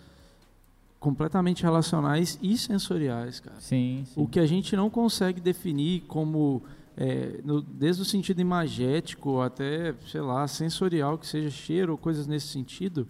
completamente 1.00 1.62
relacionais 1.64 2.40
e 2.42 2.58
sensoriais, 2.58 3.40
cara. 3.40 3.60
Sim, 3.60 4.04
sim. 4.06 4.22
O 4.22 4.28
que 4.28 4.40
a 4.40 4.46
gente 4.46 4.76
não 4.76 4.90
consegue 4.90 5.40
definir 5.40 6.02
como, 6.08 6.64
é, 6.98 7.42
no- 7.44 7.62
desde 7.62 8.02
o 8.02 8.06
sentido 8.06 8.40
imagético 8.42 9.42
até, 9.42 9.94
sei 10.08 10.22
lá, 10.22 10.48
sensorial, 10.48 11.18
que 11.18 11.28
seja 11.28 11.50
cheiro 11.50 11.92
ou 11.92 11.98
coisas 11.98 12.26
nesse 12.28 12.48
sentido, 12.48 13.08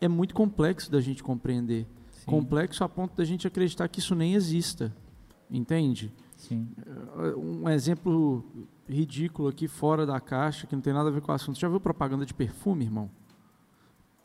é 0.00 0.06
muito 0.08 0.34
complexo 0.34 0.90
da 0.90 1.00
gente 1.00 1.22
compreender. 1.22 1.86
sim, 2.12 2.30
Complexo 2.30 2.84
a 2.84 2.88
ponto 2.88 3.16
da 3.16 3.24
gente 3.24 3.46
acreditar 3.46 3.88
que 3.88 3.98
isso 3.98 4.14
nem 4.14 4.34
exista. 4.34 4.94
Entende? 5.50 6.12
sim. 6.36 6.68
Um 7.36 7.68
exemplo 7.68 8.44
ridículo 8.88 9.48
aqui, 9.48 9.66
fora 9.66 10.04
da 10.04 10.20
caixa, 10.20 10.66
que 10.66 10.74
não 10.76 10.82
tem 10.82 10.92
nada 10.92 11.08
a 11.08 11.12
ver 11.12 11.20
com 11.22 11.32
o 11.32 11.34
assunto. 11.34 11.54
Você 11.56 11.62
já 11.62 11.68
viu 11.68 11.80
propaganda 11.80 12.26
de 12.26 12.34
perfume, 12.34 12.84
irmão? 12.84 13.08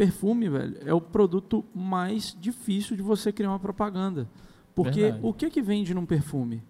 Perfume, 0.01 0.49
velho, 0.49 0.77
é 0.83 0.91
o 0.91 0.99
produto 0.99 1.63
mais 1.75 2.35
difícil 2.41 2.95
de 2.97 3.03
você 3.03 3.31
criar 3.31 3.49
uma 3.49 3.59
propaganda. 3.59 4.27
Porque 4.73 4.99
Verdade. 5.01 5.19
o 5.27 5.31
que 5.31 5.47
que 5.51 5.61
vende 5.61 5.93
num 5.93 6.07
perfume? 6.07 6.63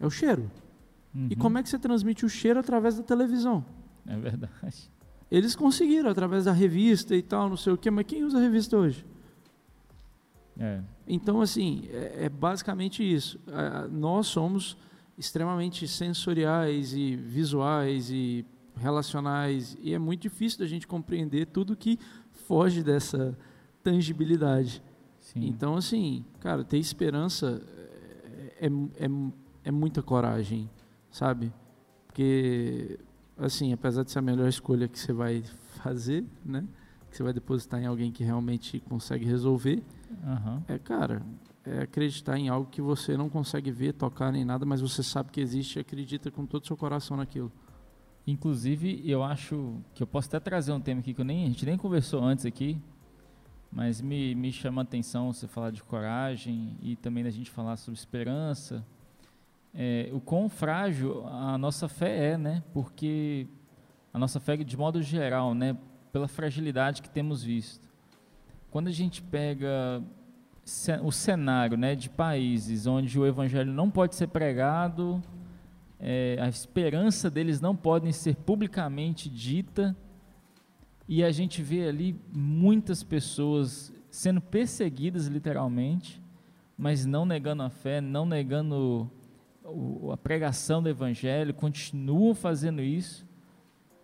É 0.00 0.06
o 0.06 0.10
cheiro. 0.10 0.50
E 1.14 1.18
Uhum. 1.18 1.28
como 1.38 1.58
é 1.58 1.62
que 1.62 1.68
você 1.68 1.78
transmite 1.78 2.24
o 2.24 2.28
cheiro 2.28 2.58
através 2.58 2.96
da 2.96 3.02
televisão? 3.02 3.62
É 4.06 4.16
verdade. 4.16 4.90
Eles 5.30 5.54
conseguiram 5.54 6.08
através 6.08 6.46
da 6.46 6.52
revista 6.52 7.14
e 7.14 7.20
tal, 7.20 7.50
não 7.50 7.56
sei 7.58 7.74
o 7.74 7.76
quê, 7.76 7.90
mas 7.90 8.06
quem 8.06 8.24
usa 8.24 8.38
revista 8.40 8.78
hoje? 8.78 9.04
É. 10.58 10.80
Então, 11.06 11.42
assim, 11.42 11.82
é, 11.92 12.24
é 12.24 12.28
basicamente 12.30 13.02
isso. 13.02 13.38
Ah, 13.52 13.86
Nós 13.90 14.26
somos 14.26 14.74
extremamente 15.18 15.86
sensoriais 15.86 16.94
e 16.94 17.14
visuais 17.14 18.08
e 18.10 18.46
relacionais, 18.76 19.76
e 19.82 19.92
é 19.92 19.98
muito 19.98 20.22
difícil 20.22 20.58
da 20.60 20.66
gente 20.66 20.86
compreender 20.86 21.46
tudo 21.46 21.76
que 21.76 21.96
foge 22.34 22.82
dessa 22.82 23.36
tangibilidade. 23.82 24.82
Sim. 25.18 25.46
Então, 25.46 25.76
assim, 25.76 26.24
cara, 26.40 26.64
ter 26.64 26.78
esperança 26.78 27.62
é, 28.58 28.66
é, 28.66 29.08
é 29.64 29.70
muita 29.70 30.02
coragem, 30.02 30.68
sabe? 31.10 31.52
Porque, 32.06 32.98
assim, 33.38 33.72
apesar 33.72 34.04
de 34.04 34.10
ser 34.10 34.18
a 34.18 34.22
melhor 34.22 34.48
escolha 34.48 34.86
que 34.86 34.98
você 34.98 35.12
vai 35.12 35.42
fazer, 35.76 36.24
né? 36.44 36.64
Que 37.10 37.16
você 37.16 37.22
vai 37.22 37.32
depositar 37.32 37.80
em 37.82 37.86
alguém 37.86 38.12
que 38.12 38.22
realmente 38.22 38.80
consegue 38.80 39.24
resolver, 39.24 39.82
Aham. 40.24 40.62
é, 40.68 40.78
cara, 40.78 41.22
é 41.64 41.82
acreditar 41.82 42.38
em 42.38 42.48
algo 42.48 42.68
que 42.70 42.82
você 42.82 43.16
não 43.16 43.28
consegue 43.28 43.70
ver, 43.70 43.94
tocar 43.94 44.30
nem 44.30 44.44
nada, 44.44 44.66
mas 44.66 44.80
você 44.80 45.02
sabe 45.02 45.30
que 45.30 45.40
existe 45.40 45.76
e 45.76 45.80
acredita 45.80 46.30
com 46.30 46.44
todo 46.46 46.62
o 46.62 46.66
seu 46.66 46.76
coração 46.76 47.16
naquilo. 47.16 47.50
Inclusive, 48.26 49.02
eu 49.04 49.22
acho 49.22 49.76
que 49.94 50.02
eu 50.02 50.06
posso 50.06 50.28
até 50.28 50.40
trazer 50.40 50.72
um 50.72 50.80
tema 50.80 51.00
aqui 51.00 51.12
que 51.12 51.22
nem, 51.22 51.44
a 51.44 51.46
gente 51.48 51.66
nem 51.66 51.76
conversou 51.76 52.22
antes 52.22 52.46
aqui, 52.46 52.78
mas 53.70 54.00
me, 54.00 54.34
me 54.34 54.50
chama 54.50 54.80
a 54.80 54.84
atenção 54.84 55.32
você 55.32 55.46
falar 55.46 55.70
de 55.70 55.82
coragem 55.82 56.76
e 56.80 56.96
também 56.96 57.22
da 57.22 57.30
gente 57.30 57.50
falar 57.50 57.76
sobre 57.76 57.98
esperança. 57.98 58.84
É, 59.74 60.08
o 60.12 60.20
quão 60.20 60.48
frágil 60.48 61.26
a 61.26 61.58
nossa 61.58 61.88
fé 61.88 62.32
é, 62.32 62.38
né? 62.38 62.62
Porque 62.72 63.46
a 64.12 64.18
nossa 64.18 64.38
fé, 64.38 64.56
de 64.56 64.76
modo 64.76 65.02
geral, 65.02 65.54
né? 65.54 65.76
Pela 66.12 66.28
fragilidade 66.28 67.02
que 67.02 67.10
temos 67.10 67.42
visto. 67.42 67.84
Quando 68.70 68.86
a 68.86 68.92
gente 68.92 69.20
pega 69.20 70.02
o 71.02 71.12
cenário 71.12 71.76
né, 71.76 71.94
de 71.94 72.08
países 72.08 72.86
onde 72.86 73.18
o 73.18 73.26
evangelho 73.26 73.72
não 73.72 73.90
pode 73.90 74.14
ser 74.14 74.28
pregado, 74.28 75.22
é, 75.98 76.36
a 76.40 76.48
esperança 76.48 77.30
deles 77.30 77.60
não 77.60 77.74
podem 77.74 78.12
ser 78.12 78.36
publicamente 78.36 79.28
dita, 79.28 79.96
e 81.06 81.22
a 81.22 81.30
gente 81.30 81.62
vê 81.62 81.88
ali 81.88 82.18
muitas 82.32 83.02
pessoas 83.02 83.92
sendo 84.10 84.40
perseguidas 84.40 85.26
literalmente, 85.26 86.22
mas 86.76 87.04
não 87.04 87.26
negando 87.26 87.62
a 87.62 87.70
fé, 87.70 88.00
não 88.00 88.24
negando 88.24 89.10
a 90.12 90.16
pregação 90.16 90.82
do 90.82 90.88
evangelho, 90.88 91.52
continuam 91.52 92.34
fazendo 92.34 92.82
isso, 92.82 93.26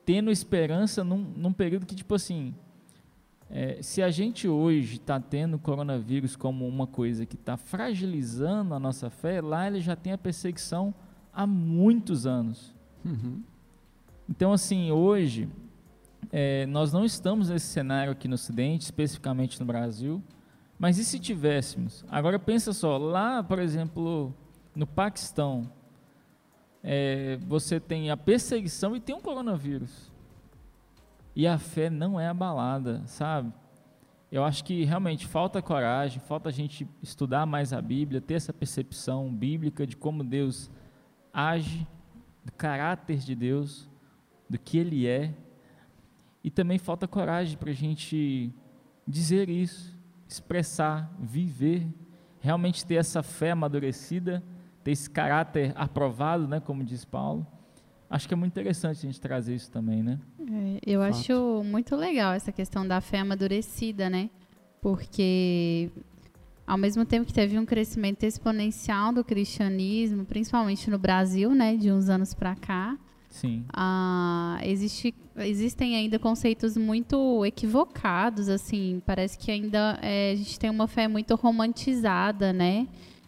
tendo 0.05 0.31
esperança 0.31 1.03
num, 1.03 1.19
num 1.19 1.53
período 1.53 1.87
que, 1.87 1.95
tipo 1.95 2.15
assim, 2.15 2.55
é, 3.49 3.83
se 3.83 4.03
a 4.03 4.11
gente 4.11 4.47
hoje 4.47 4.97
está 4.97 5.19
tendo 5.19 5.55
o 5.55 5.59
coronavírus 5.59 6.37
como 6.37 6.67
uma 6.67 6.87
coisa 6.87 7.27
que 7.27 7.35
está 7.35 7.57
fragilizando 7.57 8.75
a 8.75 8.79
nossa 8.79 9.11
fé, 9.11 9.41
lá 9.41 9.67
ele 9.67 9.81
já 9.81 9.97
tem 9.97 10.13
a 10.13 10.19
perseguição 10.19 10.95
há 11.41 11.47
muitos 11.47 12.27
anos. 12.27 12.75
Uhum. 13.03 13.43
Então, 14.29 14.53
assim, 14.53 14.91
hoje, 14.91 15.49
é, 16.31 16.67
nós 16.67 16.93
não 16.93 17.03
estamos 17.03 17.49
nesse 17.49 17.67
cenário 17.67 18.13
aqui 18.13 18.29
no 18.29 18.35
Ocidente, 18.35 18.83
especificamente 18.83 19.59
no 19.59 19.65
Brasil, 19.65 20.23
mas 20.79 20.99
e 20.99 21.05
se 21.05 21.19
tivéssemos? 21.19 22.05
Agora, 22.11 22.39
pensa 22.39 22.75
só, 22.75 22.99
lá, 22.99 23.43
por 23.43 23.59
exemplo, 23.59 24.35
no 24.75 24.87
Paquistão, 24.87 25.73
é, 26.85 27.39
você 27.47 27.81
tem 27.81 28.11
a 28.11 28.17
perseguição 28.19 28.95
e 28.95 29.01
tem 29.01 29.15
um 29.15 29.21
coronavírus. 29.21 30.13
E 31.35 31.47
a 31.47 31.59
fé 31.59 31.89
não 31.89 32.21
é 32.21 32.29
abalada, 32.29 33.03
sabe? 33.07 33.51
Eu 34.31 34.45
acho 34.45 34.63
que 34.63 34.85
realmente 34.85 35.27
falta 35.27 35.63
coragem, 35.63 36.21
falta 36.21 36.51
a 36.51 36.53
gente 36.53 36.87
estudar 37.03 37.47
mais 37.47 37.73
a 37.73 37.81
Bíblia, 37.81 38.21
ter 38.21 38.35
essa 38.35 38.53
percepção 38.53 39.33
bíblica 39.33 39.87
de 39.87 39.97
como 39.97 40.23
Deus 40.23 40.71
age, 41.33 41.87
do 42.45 42.53
caráter 42.53 43.19
de 43.19 43.35
Deus, 43.35 43.89
do 44.49 44.59
que 44.59 44.79
Ele 44.79 45.07
é. 45.07 45.35
E 46.43 46.51
também 46.51 46.79
falta 46.79 47.07
coragem 47.07 47.57
para 47.57 47.71
a 47.71 47.75
gente 47.75 48.53
dizer 49.07 49.49
isso, 49.49 49.97
expressar, 50.27 51.13
viver, 51.19 51.87
realmente 52.41 52.85
ter 52.87 52.95
essa 52.95 53.23
fé 53.23 53.51
amadurecida, 53.51 54.43
ter 54.83 54.93
esse 54.93 55.11
caráter 55.11 55.73
aprovado, 55.77 56.49
né, 56.49 56.61
como 56.61 56.83
diz 56.83 57.05
Paulo. 57.05 57.47
Acho 58.09 58.27
que 58.27 58.35
é 58.35 58.37
muito 58.37 58.53
interessante 58.53 58.99
a 58.99 59.03
gente 59.03 59.21
trazer 59.21 59.55
isso 59.55 59.71
também, 59.71 60.03
né? 60.03 60.19
É, 60.41 60.81
eu 60.85 61.01
Fato. 61.01 61.11
acho 61.11 61.63
muito 61.65 61.95
legal 61.95 62.33
essa 62.33 62.51
questão 62.51 62.87
da 62.87 63.01
fé 63.01 63.21
amadurecida, 63.21 64.11
né? 64.11 64.29
Porque 64.81 65.91
ao 66.71 66.79
mesmo 66.79 67.05
tempo 67.05 67.27
que 67.27 67.35
teve 67.35 67.59
um 67.59 67.67
crescimento 67.67 68.23
exponencial 68.23 69.13
do 69.13 69.25
cristianismo, 69.25 70.25
principalmente 70.25 70.89
no 70.89 71.01
Brasil, 71.01 71.53
né, 71.53 71.77
de 71.77 71.91
uns 71.91 72.09
anos 72.09 72.33
para 72.33 72.55
cá, 72.55 72.97
Sim. 73.29 73.65
ah, 73.73 74.57
existe, 74.63 75.13
existem 75.39 75.97
ainda 75.97 76.17
conceitos 76.17 76.77
muito 76.77 77.45
equivocados, 77.45 78.49
assim, 78.49 79.03
parece 79.05 79.37
que 79.37 79.51
ainda 79.51 79.99
é, 80.01 80.31
a 80.31 80.37
gente 80.37 80.61
tem 80.61 80.71
uma 80.71 80.87
fé 80.87 81.09
muito 81.09 81.35
romantizada, 81.35 82.53
né? 82.53 82.87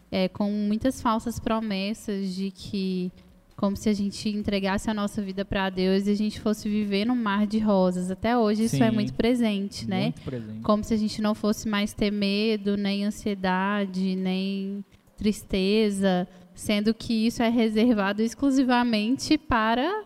É, 0.09 0.29
com 0.29 0.49
muitas 0.49 1.03
falsas 1.03 1.41
promessas 1.41 2.33
de 2.33 2.53
que 2.53 3.11
como 3.57 3.77
se 3.77 3.89
a 3.89 3.93
gente 3.93 4.29
entregasse 4.29 4.91
a 4.91 4.95
nossa 4.95 5.23
vida 5.23 5.45
para 5.45 5.71
Deus 5.71 6.07
e 6.07 6.11
a 6.11 6.17
gente 6.17 6.41
fosse 6.41 6.69
viver 6.69 7.05
num 7.05 7.17
mar 7.17 7.47
de 7.47 7.59
rosas. 7.59 8.11
Até 8.11 8.37
hoje 8.37 8.65
isso 8.65 8.83
é 8.83 8.89
Sim. 8.89 8.95
muito 8.95 9.15
presente, 9.15 9.89
né? 9.89 10.05
Muito 10.05 10.21
presente. 10.23 10.61
Como 10.63 10.83
se 10.83 10.95
a 10.95 10.97
gente 10.97 11.23
não 11.23 11.35
fosse 11.35 11.69
mais 11.69 11.93
ter 11.93 12.11
medo, 12.11 12.77
nem 12.77 13.05
ansiedade, 13.05 14.17
nem 14.17 14.85
tristeza, 15.17 16.27
sendo 16.55 16.93
que 16.93 17.27
isso 17.27 17.43
é 17.43 17.49
reservado 17.49 18.23
exclusivamente 18.23 19.39
para 19.39 20.05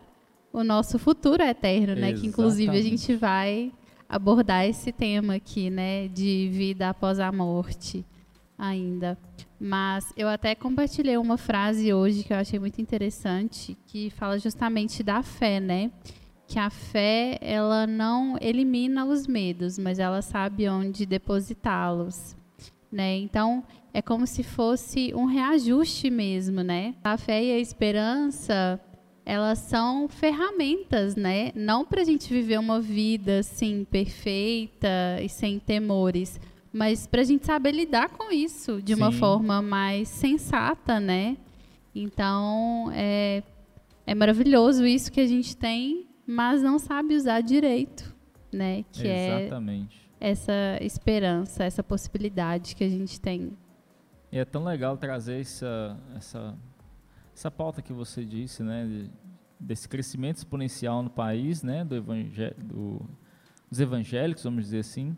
o 0.53 0.63
nosso 0.63 0.99
futuro 0.99 1.43
eterno, 1.43 1.95
né? 1.95 2.13
Que 2.13 2.27
inclusive 2.27 2.69
a 2.69 2.75
Exatamente. 2.75 3.01
gente 3.01 3.15
vai 3.15 3.71
abordar 4.07 4.65
esse 4.65 4.91
tema 4.91 5.35
aqui, 5.35 5.69
né? 5.69 6.07
De 6.07 6.49
vida 6.51 6.89
após 6.89 7.19
a 7.19 7.31
morte 7.31 8.05
ainda. 8.57 9.17
Mas 9.59 10.11
eu 10.17 10.27
até 10.27 10.55
compartilhei 10.55 11.17
uma 11.17 11.37
frase 11.37 11.93
hoje 11.93 12.23
que 12.23 12.33
eu 12.33 12.37
achei 12.37 12.59
muito 12.59 12.81
interessante, 12.81 13.77
que 13.87 14.09
fala 14.09 14.39
justamente 14.39 15.03
da 15.03 15.21
fé, 15.21 15.59
né? 15.59 15.91
Que 16.47 16.59
a 16.59 16.69
fé, 16.69 17.37
ela 17.41 17.85
não 17.85 18.37
elimina 18.39 19.05
os 19.05 19.27
medos, 19.27 19.77
mas 19.77 19.99
ela 19.99 20.21
sabe 20.21 20.67
onde 20.69 21.05
depositá-los, 21.05 22.35
né? 22.91 23.17
Então, 23.17 23.63
é 23.93 24.01
como 24.01 24.25
se 24.25 24.43
fosse 24.43 25.13
um 25.15 25.25
reajuste 25.25 26.09
mesmo, 26.09 26.61
né? 26.61 26.95
A 27.03 27.17
fé 27.17 27.43
e 27.43 27.51
a 27.51 27.59
esperança, 27.59 28.79
elas 29.25 29.59
são 29.59 30.07
ferramentas, 30.07 31.15
né? 31.15 31.51
Não 31.53 31.83
para 31.83 32.01
a 32.01 32.05
gente 32.05 32.31
viver 32.31 32.59
uma 32.59 32.79
vida 32.79 33.39
assim 33.39 33.83
perfeita 33.83 35.19
e 35.21 35.27
sem 35.27 35.59
temores, 35.59 36.39
mas 36.77 37.07
para 37.07 37.21
a 37.21 37.23
gente 37.23 37.45
saber 37.45 37.71
lidar 37.71 38.09
com 38.09 38.31
isso 38.31 38.81
de 38.81 38.93
uma 38.93 39.11
Sim. 39.11 39.17
forma 39.17 39.61
mais 39.61 40.07
sensata, 40.07 40.99
né? 40.99 41.35
Então 41.95 42.91
é, 42.93 43.41
é 44.05 44.13
maravilhoso 44.13 44.85
isso 44.85 45.11
que 45.11 45.19
a 45.19 45.25
gente 45.25 45.57
tem, 45.57 46.07
mas 46.25 46.61
não 46.61 46.77
sabe 46.77 47.15
usar 47.15 47.41
direito, 47.41 48.15
né? 48.53 48.85
Que 48.91 49.07
é 49.07 49.39
Exatamente. 49.47 49.99
essa 50.19 50.77
esperança, 50.81 51.63
essa 51.63 51.81
possibilidade 51.81 52.75
que 52.75 52.83
a 52.83 52.89
gente 52.89 53.19
tem. 53.19 53.57
E 54.31 54.37
é 54.37 54.45
tão 54.45 54.63
legal 54.63 54.95
trazer 54.97 55.39
essa, 55.41 55.97
essa, 56.15 56.55
essa 57.33 57.49
pauta 57.49 57.81
que 57.81 57.93
você 57.93 58.23
disse, 58.23 58.61
né, 58.61 58.85
de- 58.85 59.09
desse 59.59 59.87
crescimento 59.89 60.37
exponencial 60.37 61.01
no 61.01 61.09
país, 61.09 61.63
né, 61.63 61.83
do 61.83 61.95
evangé 61.95 62.53
do, 62.57 63.01
dos 63.71 63.79
evangélicos, 63.79 64.43
vamos 64.43 64.65
dizer 64.65 64.79
assim, 64.79 65.15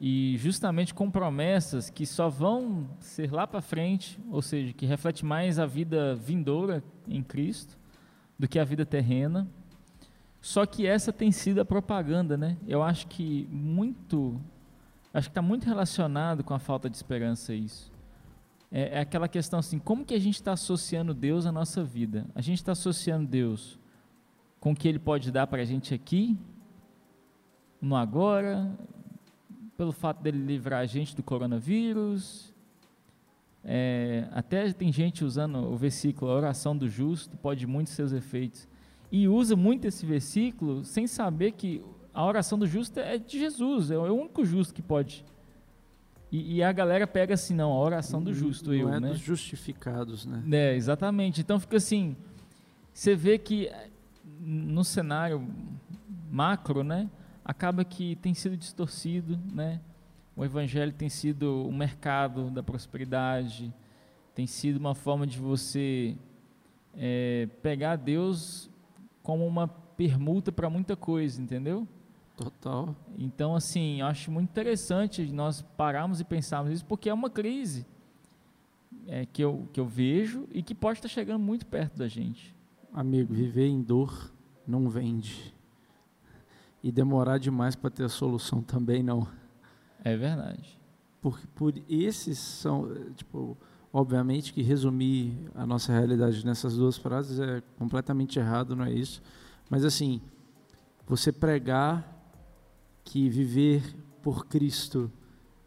e 0.00 0.36
justamente 0.38 0.94
com 0.94 1.10
promessas 1.10 1.90
que 1.90 2.06
só 2.06 2.28
vão 2.28 2.88
ser 3.00 3.32
lá 3.32 3.46
para 3.46 3.60
frente, 3.60 4.18
ou 4.30 4.40
seja, 4.40 4.72
que 4.72 4.86
reflete 4.86 5.24
mais 5.24 5.58
a 5.58 5.66
vida 5.66 6.14
vindoura 6.14 6.82
em 7.08 7.22
Cristo 7.22 7.76
do 8.38 8.46
que 8.46 8.58
a 8.58 8.64
vida 8.64 8.86
terrena. 8.86 9.48
Só 10.40 10.64
que 10.64 10.86
essa 10.86 11.12
tem 11.12 11.32
sido 11.32 11.60
a 11.60 11.64
propaganda, 11.64 12.36
né? 12.36 12.56
Eu 12.66 12.82
acho 12.82 13.08
que 13.08 13.48
muito, 13.50 14.40
acho 15.12 15.28
que 15.28 15.32
está 15.32 15.42
muito 15.42 15.64
relacionado 15.64 16.44
com 16.44 16.54
a 16.54 16.60
falta 16.60 16.88
de 16.88 16.96
esperança 16.96 17.52
isso. 17.52 17.92
É, 18.70 18.98
é 18.98 19.00
aquela 19.00 19.26
questão 19.26 19.58
assim, 19.58 19.80
como 19.80 20.04
que 20.04 20.14
a 20.14 20.20
gente 20.20 20.36
está 20.36 20.52
associando 20.52 21.12
Deus 21.12 21.44
à 21.44 21.50
nossa 21.50 21.82
vida? 21.82 22.24
A 22.36 22.40
gente 22.40 22.58
está 22.58 22.70
associando 22.70 23.26
Deus 23.26 23.78
com 24.60 24.72
o 24.72 24.76
que 24.76 24.86
Ele 24.86 24.98
pode 25.00 25.32
dar 25.32 25.48
para 25.48 25.62
a 25.62 25.64
gente 25.64 25.92
aqui, 25.92 26.38
no 27.80 27.96
agora, 27.96 28.72
pelo 29.78 29.92
fato 29.92 30.20
dele 30.20 30.44
livrar 30.44 30.80
a 30.80 30.86
gente 30.86 31.14
do 31.14 31.22
coronavírus. 31.22 32.52
É, 33.64 34.26
até 34.32 34.72
tem 34.72 34.92
gente 34.92 35.24
usando 35.24 35.56
o 35.56 35.76
versículo, 35.76 36.32
a 36.32 36.34
oração 36.34 36.76
do 36.76 36.88
justo 36.88 37.36
pode 37.36 37.64
muito 37.64 37.90
seus 37.90 38.12
efeitos. 38.12 38.66
E 39.10 39.28
usa 39.28 39.54
muito 39.54 39.86
esse 39.86 40.04
versículo 40.04 40.84
sem 40.84 41.06
saber 41.06 41.52
que 41.52 41.80
a 42.12 42.24
oração 42.26 42.58
do 42.58 42.66
justo 42.66 42.98
é 42.98 43.18
de 43.18 43.38
Jesus, 43.38 43.92
é 43.92 43.96
o 43.96 44.12
único 44.12 44.44
justo 44.44 44.74
que 44.74 44.82
pode. 44.82 45.24
E, 46.30 46.56
e 46.56 46.62
a 46.62 46.72
galera 46.72 47.06
pega 47.06 47.34
assim, 47.34 47.54
não, 47.54 47.70
a 47.70 47.78
oração 47.78 48.20
do 48.20 48.34
justo, 48.34 48.70
não 48.70 48.76
eu, 48.76 48.92
é 48.92 48.98
né? 48.98 49.10
dos 49.10 49.20
justificados, 49.20 50.26
né? 50.26 50.42
É, 50.50 50.74
exatamente. 50.74 51.40
Então 51.40 51.60
fica 51.60 51.76
assim, 51.76 52.16
você 52.92 53.14
vê 53.14 53.38
que 53.38 53.68
eh, 53.68 53.88
no 54.40 54.84
cenário 54.84 55.46
macro, 56.30 56.82
né, 56.82 57.08
acaba 57.48 57.82
que 57.82 58.14
tem 58.16 58.34
sido 58.34 58.58
distorcido, 58.58 59.40
né? 59.50 59.80
O 60.36 60.44
evangelho 60.44 60.92
tem 60.92 61.08
sido 61.08 61.66
o 61.66 61.72
mercado 61.72 62.50
da 62.50 62.62
prosperidade, 62.62 63.72
tem 64.34 64.46
sido 64.46 64.76
uma 64.76 64.94
forma 64.94 65.26
de 65.26 65.38
você 65.38 66.14
é, 66.94 67.48
pegar 67.62 67.96
Deus 67.96 68.70
como 69.22 69.46
uma 69.46 69.66
permuta 69.66 70.52
para 70.52 70.68
muita 70.68 70.94
coisa, 70.94 71.40
entendeu? 71.40 71.88
Total. 72.36 72.94
Então, 73.16 73.56
assim, 73.56 74.00
eu 74.00 74.06
acho 74.06 74.30
muito 74.30 74.50
interessante 74.50 75.24
nós 75.32 75.62
pararmos 75.76 76.20
e 76.20 76.24
pensarmos 76.24 76.70
isso, 76.70 76.84
porque 76.84 77.08
é 77.08 77.14
uma 77.14 77.30
crise 77.30 77.86
é, 79.06 79.24
que, 79.24 79.42
eu, 79.42 79.66
que 79.72 79.80
eu 79.80 79.86
vejo 79.86 80.46
e 80.52 80.62
que 80.62 80.74
pode 80.74 80.98
estar 80.98 81.08
chegando 81.08 81.42
muito 81.42 81.64
perto 81.66 81.96
da 81.96 82.06
gente. 82.06 82.54
Amigo, 82.92 83.32
viver 83.32 83.66
em 83.66 83.82
dor 83.82 84.30
não 84.66 84.88
vende. 84.88 85.57
E 86.82 86.92
demorar 86.92 87.38
demais 87.38 87.74
para 87.74 87.90
ter 87.90 88.04
a 88.04 88.08
solução 88.08 88.62
também 88.62 89.02
não. 89.02 89.26
É 90.04 90.16
verdade. 90.16 90.78
Por, 91.20 91.40
por 91.54 91.74
esses 91.88 92.38
são, 92.38 92.88
tipo, 93.16 93.56
obviamente 93.92 94.52
que 94.52 94.62
resumir 94.62 95.36
a 95.54 95.66
nossa 95.66 95.92
realidade 95.92 96.44
nessas 96.46 96.76
duas 96.76 96.96
frases 96.96 97.40
é 97.40 97.62
completamente 97.76 98.38
errado, 98.38 98.76
não 98.76 98.84
é 98.84 98.92
isso. 98.92 99.20
Mas 99.68 99.84
assim, 99.84 100.20
você 101.06 101.32
pregar 101.32 102.16
que 103.04 103.28
viver 103.28 103.82
por 104.22 104.46
Cristo 104.46 105.10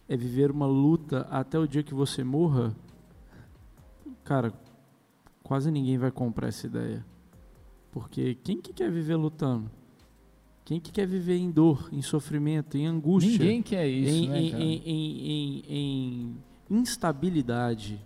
é 0.07 0.15
viver 0.15 0.51
uma 0.51 0.65
luta 0.65 1.27
até 1.29 1.57
o 1.57 1.67
dia 1.67 1.83
que 1.83 1.93
você 1.93 2.23
morra, 2.23 2.75
cara, 4.23 4.53
quase 5.41 5.71
ninguém 5.71 5.97
vai 5.97 6.11
comprar 6.11 6.47
essa 6.47 6.67
ideia. 6.67 7.05
Porque 7.91 8.35
quem 8.35 8.61
que 8.61 8.71
quer 8.71 8.91
viver 8.91 9.15
lutando? 9.15 9.69
Quem 10.71 10.79
que 10.79 10.89
quer 10.89 11.05
viver 11.05 11.35
em 11.35 11.51
dor, 11.51 11.89
em 11.91 12.01
sofrimento, 12.01 12.77
em 12.77 12.87
angústia? 12.87 13.29
Ninguém 13.29 13.61
quer 13.61 13.89
isso, 13.89 14.15
em, 14.15 14.29
né, 14.29 14.39
em, 14.39 14.81
em, 14.87 15.63
em 15.67 16.77
instabilidade. 16.77 17.99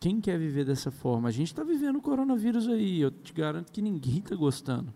Quem 0.00 0.18
quer 0.18 0.38
viver 0.38 0.64
dessa 0.64 0.90
forma? 0.90 1.28
A 1.28 1.30
gente 1.30 1.48
está 1.48 1.62
vivendo 1.62 1.96
o 1.96 2.00
coronavírus 2.00 2.66
aí. 2.68 3.02
Eu 3.02 3.10
te 3.10 3.34
garanto 3.34 3.70
que 3.70 3.82
ninguém 3.82 4.20
está 4.20 4.34
gostando. 4.34 4.94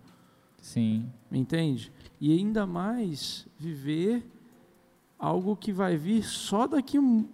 Sim. 0.59 1.05
Entende? 1.31 1.91
E 2.19 2.35
ainda 2.35 2.65
mais 2.65 3.47
viver 3.59 4.27
algo 5.19 5.55
que 5.55 5.71
vai 5.71 5.95
vir 5.95 6.23
só 6.23 6.65
daqui 6.65 6.97
um. 6.97 7.29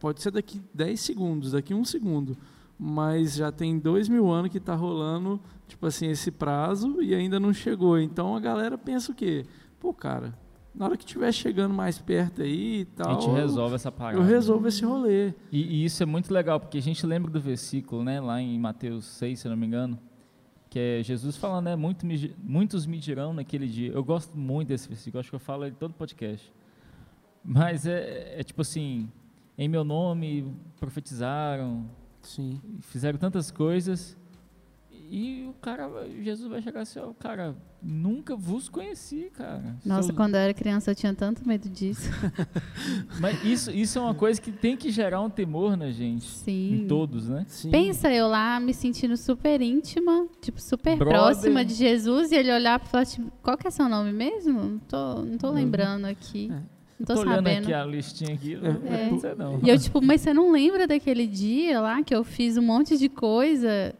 Pode 0.00 0.22
ser 0.22 0.30
daqui 0.30 0.62
10 0.72 0.98
segundos, 0.98 1.52
daqui 1.52 1.74
um 1.74 1.84
segundo. 1.84 2.34
Mas 2.78 3.36
já 3.36 3.50
tem 3.50 3.78
dois 3.78 4.08
mil 4.08 4.30
anos 4.30 4.50
que 4.50 4.58
está 4.58 4.74
rolando, 4.74 5.40
tipo 5.66 5.86
assim, 5.86 6.08
esse 6.08 6.30
prazo 6.30 7.02
e 7.02 7.14
ainda 7.14 7.40
não 7.40 7.52
chegou. 7.52 7.98
Então 7.98 8.36
a 8.36 8.40
galera 8.40 8.76
pensa 8.76 9.12
o 9.12 9.14
quê? 9.14 9.46
Pô, 9.80 9.94
cara, 9.94 10.34
na 10.76 10.84
hora 10.84 10.96
que 10.96 11.04
estiver 11.04 11.32
chegando 11.32 11.72
mais 11.72 11.98
perto 11.98 12.42
aí 12.42 12.80
e 12.80 12.84
tal. 12.84 13.16
A 13.16 13.20
gente 13.20 13.34
resolve 13.34 13.74
essa 13.76 13.90
parada. 13.90 14.18
Eu 14.18 14.22
resolvo 14.22 14.68
esse 14.68 14.84
rolê. 14.84 15.32
E, 15.50 15.62
e 15.62 15.84
isso 15.86 16.02
é 16.02 16.06
muito 16.06 16.32
legal, 16.32 16.60
porque 16.60 16.76
a 16.76 16.82
gente 16.82 17.06
lembra 17.06 17.30
do 17.30 17.40
versículo, 17.40 18.04
né, 18.04 18.20
lá 18.20 18.40
em 18.40 18.58
Mateus 18.58 19.06
6, 19.06 19.40
se 19.40 19.48
não 19.48 19.56
me 19.56 19.66
engano, 19.66 19.98
que 20.68 20.78
é 20.78 21.02
Jesus 21.02 21.36
falando, 21.36 21.64
né, 21.64 21.76
muito 21.76 22.04
me, 22.04 22.36
muitos 22.38 22.84
me 22.84 22.98
dirão 22.98 23.32
naquele 23.32 23.66
dia. 23.66 23.90
Eu 23.90 24.04
gosto 24.04 24.36
muito 24.36 24.68
desse 24.68 24.86
versículo, 24.86 25.20
acho 25.20 25.30
que 25.30 25.34
eu 25.34 25.40
falo 25.40 25.64
ele 25.64 25.76
todo 25.76 25.94
podcast. 25.94 26.52
Mas 27.42 27.86
é, 27.86 28.40
é 28.40 28.42
tipo 28.42 28.60
assim, 28.60 29.08
em 29.56 29.68
meu 29.68 29.82
nome 29.82 30.54
profetizaram, 30.78 31.88
Sim. 32.26 32.60
fizeram 32.80 33.18
tantas 33.18 33.50
coisas, 33.50 34.16
e 35.08 35.46
o 35.48 35.52
cara, 35.60 35.88
Jesus 36.20 36.50
vai 36.50 36.60
chegar 36.60 36.80
assim, 36.80 36.98
ó, 36.98 37.12
cara, 37.12 37.54
nunca 37.80 38.34
vos 38.34 38.68
conheci, 38.68 39.30
cara. 39.32 39.76
Nossa, 39.84 40.08
Sou- 40.08 40.16
quando 40.16 40.34
eu 40.34 40.40
era 40.40 40.52
criança 40.52 40.90
eu 40.90 40.94
tinha 40.96 41.14
tanto 41.14 41.46
medo 41.46 41.68
disso. 41.68 42.10
Mas 43.20 43.42
isso, 43.44 43.70
isso 43.70 43.98
é 43.98 44.02
uma 44.02 44.14
coisa 44.14 44.40
que 44.40 44.50
tem 44.50 44.76
que 44.76 44.90
gerar 44.90 45.20
um 45.20 45.30
temor 45.30 45.76
na 45.76 45.92
gente, 45.92 46.24
Sim. 46.24 46.74
em 46.82 46.88
todos, 46.88 47.28
né? 47.28 47.44
Sim. 47.46 47.70
Pensa 47.70 48.12
eu 48.12 48.26
lá 48.26 48.58
me 48.58 48.74
sentindo 48.74 49.16
super 49.16 49.60
íntima, 49.62 50.26
tipo, 50.40 50.60
super 50.60 50.96
Brother. 50.98 51.14
próxima 51.16 51.64
de 51.64 51.74
Jesus, 51.74 52.32
e 52.32 52.34
ele 52.34 52.52
olhar 52.52 52.80
pra 52.80 52.88
falar, 52.88 53.06
tipo, 53.06 53.30
qual 53.42 53.56
que 53.56 53.68
é 53.68 53.70
seu 53.70 53.88
nome 53.88 54.12
mesmo? 54.12 54.60
Não 54.60 54.78
tô, 54.80 55.22
não 55.22 55.38
tô 55.38 55.50
lembrando 55.50 56.06
aqui. 56.06 56.50
É. 56.52 56.75
Não 56.98 57.06
tô, 57.06 57.14
Tô 57.14 57.20
olhando 57.20 57.34
sabendo. 57.36 57.64
aqui 57.64 57.74
a 57.74 57.84
listinha 57.84 58.34
aqui, 58.34 58.54
É, 58.54 58.58
não 59.10 59.16
é. 59.16 59.18
sei 59.20 59.34
não. 59.34 59.60
E 59.62 59.68
eu, 59.68 59.78
tipo, 59.78 60.00
mas 60.02 60.20
você 60.22 60.32
não 60.32 60.50
lembra 60.50 60.86
daquele 60.86 61.26
dia 61.26 61.80
lá 61.80 62.02
que 62.02 62.14
eu 62.14 62.24
fiz 62.24 62.56
um 62.56 62.62
monte 62.62 62.96
de 62.96 63.08
coisa 63.08 63.94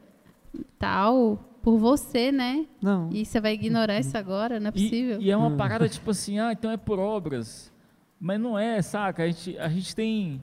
tal 0.78 1.38
por 1.62 1.78
você, 1.78 2.30
né? 2.32 2.64
Não. 2.80 3.10
E 3.12 3.24
você 3.24 3.40
vai 3.40 3.54
ignorar 3.54 3.98
isso 3.98 4.16
agora? 4.16 4.60
Não 4.60 4.68
é 4.68 4.70
possível. 4.70 5.20
E, 5.20 5.24
e 5.26 5.30
é 5.30 5.36
uma 5.36 5.48
Hum. 5.48 5.56
parada 5.56 5.86
tipo 5.90 6.10
assim, 6.10 6.38
ah, 6.38 6.52
então 6.52 6.70
é 6.70 6.76
por 6.76 6.98
obras. 6.98 7.72
Mas 8.18 8.40
não 8.40 8.58
é, 8.58 8.80
saca? 8.80 9.24
A 9.24 9.26
gente, 9.26 9.58
a 9.58 9.68
gente 9.68 9.94
tem, 9.94 10.42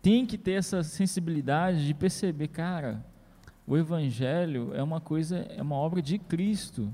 tem 0.00 0.24
que 0.24 0.38
ter 0.38 0.52
essa 0.52 0.82
sensibilidade 0.82 1.84
de 1.86 1.94
perceber, 1.94 2.48
cara, 2.48 3.04
o 3.66 3.76
evangelho 3.76 4.70
é 4.74 4.82
uma 4.82 5.00
coisa, 5.00 5.38
é 5.48 5.60
uma 5.60 5.74
obra 5.74 6.00
de 6.00 6.18
Cristo. 6.18 6.92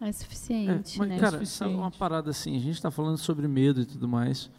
É 0.00 0.08
É, 0.08 0.12
suficiente, 0.12 0.98
mas, 0.98 1.08
né? 1.08 1.18
cara, 1.18 1.38
Suficiente. 1.38 1.48
sabe 1.58 1.74
uma 1.74 1.90
parada 1.90 2.30
assim, 2.30 2.56
a 2.56 2.60
gente 2.60 2.74
está 2.74 2.90
falando 2.90 3.16
sobre 3.18 3.46
medo 3.48 3.80
e 3.80 3.86
tudo 3.86 4.06
mais. 4.08 4.50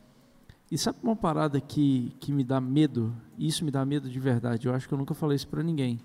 E 0.71 0.77
sabe 0.77 0.97
uma 1.03 1.15
parada 1.15 1.61
que, 1.61 2.11
que 2.19 2.31
me 2.31 2.43
dá 2.43 2.59
medo? 2.59 3.15
Isso 3.37 3.63
me 3.63 3.69
dá 3.69 3.85
medo 3.85 4.09
de 4.09 4.19
verdade. 4.19 4.67
Eu 4.67 4.73
acho 4.73 4.87
que 4.87 4.93
eu 4.93 4.97
nunca 4.97 5.13
falei 5.13 5.35
isso 5.35 5.47
para 5.47 5.61
ninguém. 5.61 5.99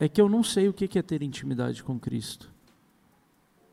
É 0.00 0.08
que 0.08 0.20
eu 0.20 0.28
não 0.28 0.42
sei 0.42 0.68
o 0.68 0.72
que 0.72 0.98
é 0.98 1.02
ter 1.02 1.22
intimidade 1.22 1.82
com 1.84 1.98
Cristo. 1.98 2.52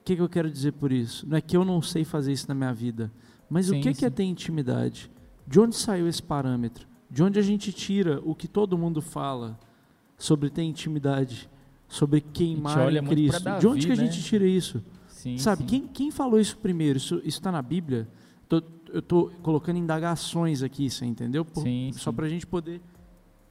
O 0.02 0.04
que, 0.06 0.16
que 0.16 0.22
eu 0.22 0.30
quero 0.30 0.52
dizer 0.52 0.74
por 0.74 0.92
isso? 0.92 1.28
Não 1.28 1.36
é 1.38 1.42
que 1.42 1.58
eu 1.58 1.66
não 1.66 1.82
sei 1.82 2.04
fazer 2.04 2.32
isso 2.32 2.48
na 2.48 2.54
minha 2.54 2.72
vida. 2.74 3.12
Mas 3.50 3.68
Sim, 3.68 3.80
o 3.80 3.82
que, 3.82 3.94
que 3.94 4.06
é 4.06 4.10
sim. 4.10 4.16
ter 4.16 4.24
intimidade? 4.24 5.10
De 5.48 5.60
onde 5.60 5.76
saiu 5.76 6.08
esse 6.08 6.22
parâmetro? 6.22 6.88
De 7.10 7.24
onde 7.24 7.40
a 7.40 7.42
gente 7.42 7.72
tira 7.74 8.22
o 8.24 8.36
que 8.36 8.48
todo 8.48 8.78
mundo 8.78 9.02
fala 9.02 9.58
sobre 10.18 10.50
ter 10.52 10.62
intimidade? 10.64 11.50
Sobre 11.88 12.21
queimar 12.21 12.93
em 12.93 13.04
Cristo? 13.06 13.43
de 13.60 13.67
onde 13.67 13.86
Davi, 13.86 13.86
que 13.88 13.91
a 13.91 13.95
né? 13.95 14.12
gente 14.12 14.24
tira 14.24 14.45
isso? 14.45 14.84
Sim, 15.08 15.38
Sabe, 15.38 15.62
sim. 15.63 15.67
Quem, 15.67 15.88
quem 15.88 16.12
falou 16.12 16.39
isso 16.39 16.58
primeiro? 16.58 16.98
Isso 16.98 17.21
está 17.24 17.52
na 17.52 17.62
Bíblia? 17.62 18.08
Tô- 18.48 18.62
eu 18.93 19.00
estou 19.00 19.30
colocando 19.41 19.78
indagações 19.78 20.62
aqui, 20.62 20.89
você 20.89 21.06
entendeu? 21.06 21.43
Por- 21.43 21.63
Sim, 21.63 21.91
só 21.93 22.12
para 22.12 22.26
a 22.26 22.30
gente 22.30 22.45
poder 22.45 22.82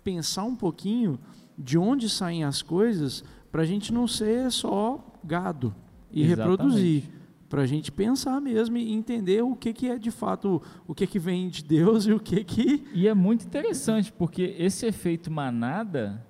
pensar 0.02 0.44
um 0.44 0.54
pouquinho 0.56 1.18
de 1.58 1.76
onde 1.78 2.08
saem 2.08 2.44
as 2.44 2.62
coisas, 2.62 3.24
para 3.50 3.62
a 3.62 3.64
gente 3.66 3.92
não 3.92 4.06
ser 4.06 4.50
só 4.50 5.04
gado 5.24 5.74
e 6.12 6.22
Exatamente. 6.22 6.50
reproduzir. 6.50 7.02
Para 7.48 7.62
a 7.62 7.66
gente 7.66 7.92
pensar 7.92 8.40
mesmo 8.40 8.76
e 8.76 8.92
entender 8.92 9.42
o 9.44 9.54
que, 9.54 9.72
que 9.72 9.88
é 9.88 9.96
de 9.96 10.10
fato, 10.10 10.60
o 10.88 10.94
que, 10.94 11.06
que 11.06 11.18
vem 11.20 11.48
de 11.48 11.62
Deus 11.62 12.04
e 12.06 12.12
o 12.12 12.18
que 12.18 12.42
que... 12.42 12.84
E 12.92 13.06
é 13.06 13.14
muito 13.14 13.44
interessante, 13.46 14.12
porque 14.12 14.56
esse 14.58 14.86
efeito 14.86 15.30
manada 15.30 16.24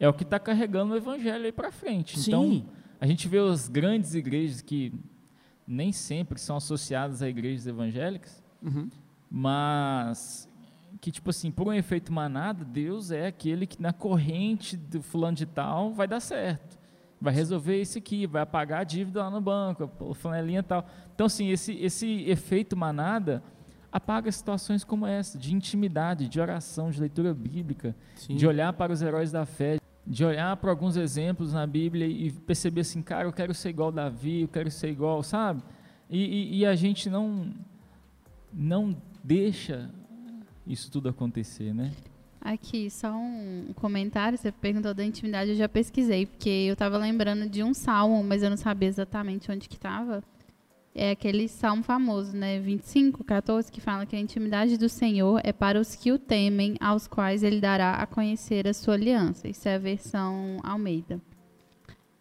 é 0.00 0.08
o 0.08 0.12
que 0.12 0.24
está 0.24 0.38
carregando 0.40 0.94
o 0.94 0.96
evangelho 0.96 1.44
aí 1.44 1.52
para 1.52 1.70
frente. 1.70 2.18
Então, 2.18 2.42
Sim, 2.42 2.66
a 3.00 3.06
gente 3.06 3.28
vê 3.28 3.38
as 3.38 3.68
grandes 3.68 4.14
igrejas 4.14 4.60
que 4.60 4.92
nem 5.66 5.92
sempre 5.92 6.40
são 6.40 6.56
associadas 6.56 7.22
a 7.22 7.28
igrejas 7.28 7.66
evangélicas, 7.66 8.42
Uhum. 8.62 8.88
mas 9.30 10.48
que 11.00 11.10
tipo 11.10 11.30
assim, 11.30 11.50
por 11.50 11.66
um 11.68 11.72
efeito 11.72 12.12
manada, 12.12 12.64
Deus 12.64 13.10
é 13.10 13.26
aquele 13.26 13.66
que 13.66 13.80
na 13.80 13.92
corrente 13.92 14.76
do 14.76 15.00
fulano 15.00 15.36
de 15.36 15.46
tal 15.46 15.92
vai 15.94 16.06
dar 16.08 16.20
certo. 16.20 16.78
Vai 17.20 17.32
resolver 17.32 17.80
isso 17.80 17.96
aqui, 17.98 18.26
vai 18.26 18.42
apagar 18.42 18.80
a 18.80 18.84
dívida 18.84 19.22
lá 19.22 19.30
no 19.30 19.40
banco, 19.40 19.90
a 20.10 20.14
flanelinha 20.14 20.62
tal. 20.62 20.86
Então 21.14 21.26
assim, 21.26 21.48
esse 21.48 21.72
esse 21.74 22.24
efeito 22.28 22.76
manada 22.76 23.42
apaga 23.92 24.30
situações 24.30 24.84
como 24.84 25.06
essa, 25.06 25.38
de 25.38 25.54
intimidade, 25.54 26.28
de 26.28 26.38
oração, 26.40 26.90
de 26.90 27.00
leitura 27.00 27.32
bíblica, 27.34 27.94
sim. 28.14 28.36
de 28.36 28.46
olhar 28.46 28.72
para 28.74 28.92
os 28.92 29.02
heróis 29.02 29.32
da 29.32 29.44
fé, 29.46 29.79
de 30.10 30.24
olhar 30.24 30.56
para 30.56 30.70
alguns 30.70 30.96
exemplos 30.96 31.52
na 31.52 31.64
Bíblia 31.66 32.04
e 32.06 32.32
perceber 32.32 32.80
assim, 32.80 33.00
cara, 33.00 33.24
eu 33.28 33.32
quero 33.32 33.54
ser 33.54 33.68
igual 33.68 33.92
Davi, 33.92 34.40
eu 34.40 34.48
quero 34.48 34.68
ser 34.70 34.90
igual, 34.90 35.22
sabe? 35.22 35.62
E, 36.10 36.18
e- 36.18 36.58
e 36.58 36.66
a 36.66 36.74
gente 36.74 37.08
não 37.08 37.54
não 38.52 38.96
deixa 39.22 39.88
isso 40.66 40.90
tudo 40.90 41.08
acontecer, 41.08 41.72
né? 41.72 41.92
Aqui, 42.40 42.90
só 42.90 43.12
um 43.14 43.70
comentário. 43.76 44.36
Você 44.36 44.50
perguntou 44.50 44.92
da 44.94 45.04
intimidade, 45.04 45.50
eu 45.50 45.56
já 45.56 45.68
pesquisei, 45.68 46.26
porque 46.26 46.48
eu 46.48 46.72
estava 46.72 46.96
lembrando 46.98 47.48
de 47.48 47.62
um 47.62 47.72
salmo, 47.72 48.24
mas 48.24 48.42
eu 48.42 48.50
não 48.50 48.56
sabia 48.56 48.88
exatamente 48.88 49.50
onde 49.52 49.68
que 49.68 49.76
estava. 49.76 50.24
É 50.94 51.12
aquele 51.12 51.46
salmo 51.46 51.82
famoso, 51.84 52.36
né? 52.36 52.58
25, 52.58 53.22
14, 53.22 53.70
que 53.70 53.80
fala 53.80 54.04
que 54.04 54.16
a 54.16 54.18
intimidade 54.18 54.76
do 54.76 54.88
Senhor 54.88 55.40
é 55.44 55.52
para 55.52 55.80
os 55.80 55.94
que 55.94 56.10
o 56.10 56.18
temem, 56.18 56.74
aos 56.80 57.06
quais 57.06 57.42
ele 57.44 57.60
dará 57.60 57.94
a 57.94 58.06
conhecer 58.06 58.66
a 58.66 58.74
sua 58.74 58.94
aliança. 58.94 59.46
Isso 59.48 59.68
é 59.68 59.76
a 59.76 59.78
versão 59.78 60.58
Almeida. 60.64 61.20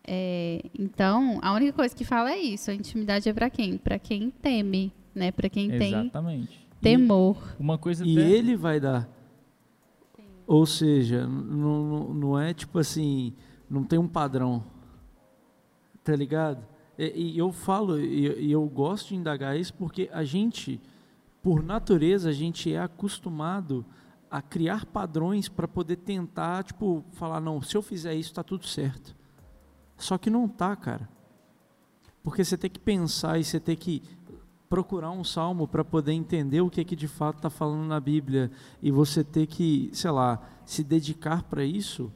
É, 0.05 0.61
então, 0.77 1.39
a 1.41 1.51
única 1.53 1.73
coisa 1.73 1.95
que 1.95 2.05
fala 2.05 2.31
é 2.31 2.37
isso. 2.39 2.69
A 2.69 2.73
intimidade 2.73 3.27
é 3.27 3.33
para 3.33 3.49
quem? 3.49 3.77
Para 3.77 3.97
quem 3.97 4.29
teme, 4.29 4.93
né? 5.15 5.31
Para 5.31 5.49
quem 5.49 5.69
tem 5.69 5.93
Exatamente. 5.93 6.67
temor. 6.79 7.55
Uma 7.59 7.77
coisa 7.77 8.05
E 8.05 8.17
até- 8.19 8.29
ele 8.29 8.55
vai 8.55 8.79
dar. 8.79 9.09
Ou 10.45 10.65
seja, 10.65 11.27
não- 11.27 12.13
não 12.13 12.39
é 12.39 12.53
tipo 12.53 12.77
assim, 12.79 13.33
não 13.69 13.83
tem 13.83 13.97
um 13.99 14.07
padrão. 14.07 14.63
Tá 16.03 16.15
ligado? 16.15 16.63
E, 16.99 17.35
e 17.35 17.37
eu 17.37 17.53
falo, 17.53 17.97
e, 17.97 18.47
e 18.47 18.51
eu 18.51 18.65
gosto 18.65 19.09
de 19.09 19.15
indagar 19.15 19.57
isso 19.57 19.73
porque 19.73 20.09
a 20.11 20.25
gente, 20.25 20.81
por 21.41 21.63
natureza, 21.63 22.29
a 22.29 22.33
gente 22.33 22.73
é 22.73 22.79
acostumado 22.79 23.85
a 24.29 24.41
criar 24.41 24.85
padrões 24.85 25.47
para 25.47 25.67
poder 25.67 25.95
tentar, 25.95 26.63
tipo, 26.65 27.03
falar, 27.13 27.39
não, 27.39 27.61
se 27.61 27.77
eu 27.77 27.81
fizer 27.81 28.13
isso, 28.13 28.29
está 28.29 28.43
tudo 28.43 28.67
certo. 28.67 29.15
Só 29.97 30.17
que 30.17 30.29
não 30.29 30.47
tá, 30.47 30.75
cara. 30.75 31.09
Porque 32.21 32.43
você 32.43 32.57
tem 32.57 32.69
que 32.69 32.79
pensar 32.79 33.39
e 33.39 33.45
você 33.45 33.59
tem 33.59 33.77
que 33.77 34.03
procurar 34.69 35.11
um 35.11 35.23
salmo 35.23 35.67
para 35.67 35.85
poder 35.85 36.11
entender 36.11 36.61
o 36.61 36.69
que 36.69 36.81
é 36.81 36.83
que 36.83 36.95
de 36.95 37.07
fato 37.07 37.37
está 37.37 37.49
falando 37.49 37.87
na 37.87 37.99
Bíblia 37.99 38.51
e 38.83 38.91
você 38.91 39.23
ter 39.23 39.47
que, 39.47 39.89
sei 39.93 40.11
lá, 40.11 40.39
se 40.65 40.83
dedicar 40.83 41.43
para 41.43 41.63
isso 41.63 42.11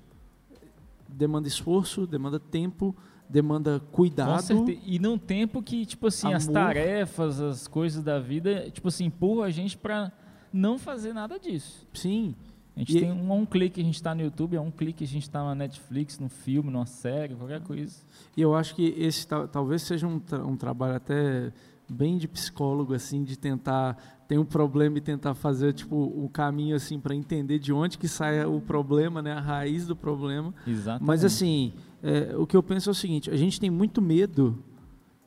demanda 1.07 1.47
esforço, 1.47 2.07
demanda 2.07 2.39
tempo, 2.39 2.95
demanda 3.33 3.81
cuidado. 3.91 4.69
E 4.85 4.99
num 4.99 5.17
tempo 5.17 5.63
que, 5.63 5.87
tipo 5.87 6.05
assim, 6.05 6.27
amor. 6.27 6.37
as 6.37 6.47
tarefas, 6.47 7.41
as 7.41 7.67
coisas 7.67 8.03
da 8.03 8.19
vida, 8.19 8.69
tipo 8.69 8.87
assim, 8.87 9.05
empurram 9.05 9.41
a 9.41 9.49
gente 9.49 9.75
para 9.75 10.11
não 10.53 10.77
fazer 10.77 11.13
nada 11.13 11.39
disso. 11.39 11.87
Sim. 11.91 12.35
A 12.75 12.79
gente 12.79 12.95
e 12.95 12.99
tem 13.01 13.11
um, 13.11 13.33
um 13.33 13.45
clique, 13.45 13.81
a 13.81 13.83
gente 13.83 13.95
está 13.95 14.13
no 14.13 14.21
YouTube, 14.21 14.55
é 14.55 14.61
um 14.61 14.69
clique, 14.69 15.03
a 15.03 15.07
gente 15.07 15.23
está 15.23 15.43
na 15.43 15.55
Netflix, 15.55 16.19
no 16.19 16.29
filme, 16.29 16.69
numa 16.69 16.85
série, 16.85 17.33
qualquer 17.33 17.61
coisa. 17.61 17.95
E 18.37 18.41
eu 18.41 18.53
acho 18.53 18.75
que 18.75 18.95
esse 18.97 19.27
talvez 19.27 19.81
seja 19.81 20.07
um, 20.07 20.19
tra 20.19 20.45
um 20.45 20.55
trabalho 20.55 20.95
até 20.95 21.51
bem 21.89 22.17
de 22.17 22.27
psicólogo 22.27 22.93
assim 22.93 23.23
de 23.23 23.37
tentar 23.37 23.97
tem 24.27 24.37
um 24.37 24.45
problema 24.45 24.97
e 24.97 25.01
tentar 25.01 25.35
fazer 25.35 25.73
tipo 25.73 25.95
um 26.15 26.29
caminho 26.29 26.75
assim 26.75 26.97
para 26.97 27.13
entender 27.13 27.59
de 27.59 27.73
onde 27.73 27.97
que 27.97 28.07
sai 28.07 28.43
o 28.45 28.61
problema 28.61 29.21
né 29.21 29.33
a 29.33 29.41
raiz 29.41 29.85
do 29.85 29.95
problema 29.95 30.53
Exatamente. 30.65 31.05
mas 31.05 31.25
assim 31.25 31.73
é, 32.03 32.35
o 32.37 32.45
que 32.45 32.55
eu 32.55 32.61
penso 32.61 32.89
é 32.89 32.91
o 32.91 32.95
seguinte 32.95 33.31
a 33.31 33.37
gente 33.37 33.59
tem 33.59 33.69
muito 33.69 34.01
medo 34.01 34.63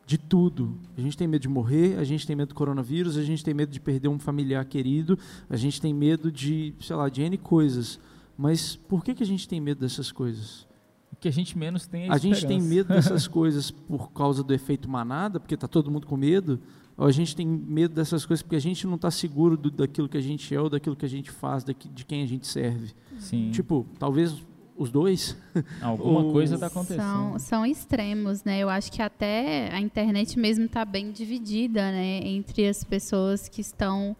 de 0.06 0.16
tudo 0.18 0.78
a 0.96 1.00
gente 1.00 1.16
tem 1.16 1.26
medo 1.26 1.42
de 1.42 1.48
morrer 1.48 1.98
a 1.98 2.04
gente 2.04 2.26
tem 2.26 2.36
medo 2.36 2.50
do 2.50 2.54
coronavírus 2.54 3.16
a 3.16 3.24
gente 3.24 3.42
tem 3.42 3.54
medo 3.54 3.72
de 3.72 3.80
perder 3.80 4.08
um 4.08 4.18
familiar 4.18 4.64
querido 4.64 5.18
a 5.50 5.56
gente 5.56 5.80
tem 5.80 5.92
medo 5.92 6.30
de 6.30 6.74
sei 6.80 6.94
lá 6.94 7.08
de 7.08 7.22
n 7.22 7.36
coisas 7.38 7.98
mas 8.38 8.76
por 8.76 9.02
que 9.02 9.14
que 9.14 9.22
a 9.22 9.26
gente 9.26 9.48
tem 9.48 9.60
medo 9.60 9.80
dessas 9.80 10.12
coisas 10.12 10.66
o 11.12 11.16
que 11.18 11.28
a 11.28 11.32
gente 11.32 11.56
menos 11.56 11.86
tem 11.86 12.08
é 12.08 12.12
A 12.12 12.18
gente 12.18 12.46
tem 12.46 12.60
medo 12.60 12.88
dessas 12.88 13.26
coisas 13.26 13.70
por 13.70 14.12
causa 14.12 14.44
do 14.44 14.52
efeito 14.52 14.88
manada, 14.88 15.40
porque 15.40 15.54
está 15.54 15.66
todo 15.66 15.90
mundo 15.90 16.06
com 16.06 16.14
medo, 16.14 16.60
ou 16.96 17.06
a 17.06 17.10
gente 17.10 17.34
tem 17.34 17.46
medo 17.46 17.94
dessas 17.94 18.26
coisas 18.26 18.42
porque 18.42 18.56
a 18.56 18.60
gente 18.60 18.86
não 18.86 18.96
está 18.96 19.10
seguro 19.10 19.56
do, 19.56 19.70
daquilo 19.70 20.08
que 20.08 20.16
a 20.16 20.20
gente 20.20 20.54
é 20.54 20.60
ou 20.60 20.68
daquilo 20.68 20.94
que 20.94 21.06
a 21.06 21.08
gente 21.08 21.30
faz, 21.30 21.64
daqui, 21.64 21.88
de 21.88 22.04
quem 22.04 22.22
a 22.22 22.26
gente 22.26 22.46
serve. 22.46 22.92
Sim. 23.18 23.50
Tipo, 23.50 23.86
talvez 23.98 24.44
os 24.76 24.90
dois. 24.90 25.36
Alguma 25.80 26.24
ou... 26.24 26.32
coisa 26.32 26.54
está 26.54 26.66
acontecendo. 26.66 27.00
São, 27.00 27.38
são 27.38 27.66
extremos, 27.66 28.44
né? 28.44 28.58
Eu 28.58 28.68
acho 28.68 28.90
que 28.92 29.02
até 29.02 29.70
a 29.72 29.80
internet 29.80 30.38
mesmo 30.38 30.66
está 30.66 30.84
bem 30.84 31.10
dividida, 31.10 31.90
né? 31.90 32.20
Entre 32.22 32.66
as 32.66 32.84
pessoas 32.84 33.48
que 33.48 33.60
estão 33.60 34.16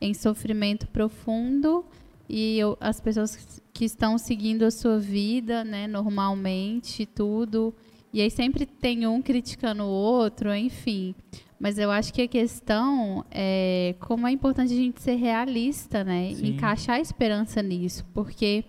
em 0.00 0.14
sofrimento 0.14 0.86
profundo 0.88 1.84
e 2.28 2.58
eu, 2.58 2.76
as 2.80 3.00
pessoas 3.00 3.62
que 3.72 3.84
estão 3.84 4.18
seguindo 4.18 4.64
a 4.64 4.70
sua 4.70 4.98
vida, 4.98 5.62
né, 5.64 5.86
normalmente, 5.86 7.06
tudo. 7.06 7.74
E 8.12 8.20
aí 8.20 8.30
sempre 8.30 8.66
tem 8.66 9.06
um 9.06 9.20
criticando 9.20 9.84
o 9.84 9.88
outro, 9.88 10.54
enfim. 10.54 11.14
Mas 11.58 11.78
eu 11.78 11.90
acho 11.90 12.12
que 12.12 12.22
a 12.22 12.28
questão 12.28 13.24
é 13.30 13.94
como 14.00 14.26
é 14.26 14.30
importante 14.30 14.72
a 14.72 14.76
gente 14.76 15.00
ser 15.00 15.16
realista, 15.16 16.04
né? 16.04 16.34
Sim. 16.34 16.48
Encaixar 16.48 16.96
a 16.96 17.00
esperança 17.00 17.62
nisso, 17.62 18.04
porque 18.12 18.64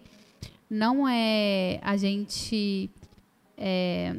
não 0.70 1.08
é 1.08 1.80
a 1.82 1.96
gente 1.98 2.90
é, 3.58 4.16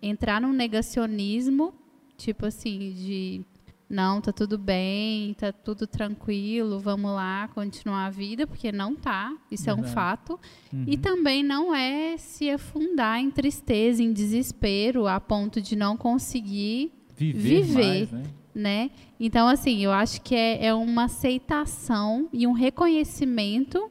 entrar 0.00 0.40
num 0.40 0.52
negacionismo, 0.52 1.74
tipo 2.16 2.46
assim, 2.46 2.92
de 2.92 3.44
não, 3.88 4.20
tá 4.20 4.32
tudo 4.32 4.58
bem, 4.58 5.32
tá 5.34 5.50
tudo 5.50 5.86
tranquilo, 5.86 6.78
vamos 6.78 7.10
lá 7.10 7.48
continuar 7.54 8.06
a 8.06 8.10
vida, 8.10 8.46
porque 8.46 8.70
não 8.70 8.94
tá, 8.94 9.34
isso 9.50 9.64
Verdade. 9.64 9.86
é 9.86 9.90
um 9.90 9.94
fato. 9.94 10.40
Uhum. 10.70 10.84
E 10.86 10.98
também 10.98 11.42
não 11.42 11.74
é 11.74 12.16
se 12.18 12.50
afundar 12.50 13.18
em 13.18 13.30
tristeza, 13.30 14.02
em 14.02 14.12
desespero, 14.12 15.06
a 15.06 15.18
ponto 15.18 15.60
de 15.60 15.74
não 15.74 15.96
conseguir 15.96 16.92
viver, 17.16 17.62
viver 17.62 17.84
mais, 17.84 18.12
né? 18.12 18.22
né? 18.54 18.90
Então, 19.18 19.48
assim, 19.48 19.82
eu 19.82 19.90
acho 19.90 20.20
que 20.20 20.34
é, 20.34 20.66
é 20.66 20.74
uma 20.74 21.04
aceitação 21.04 22.28
e 22.30 22.46
um 22.46 22.52
reconhecimento 22.52 23.90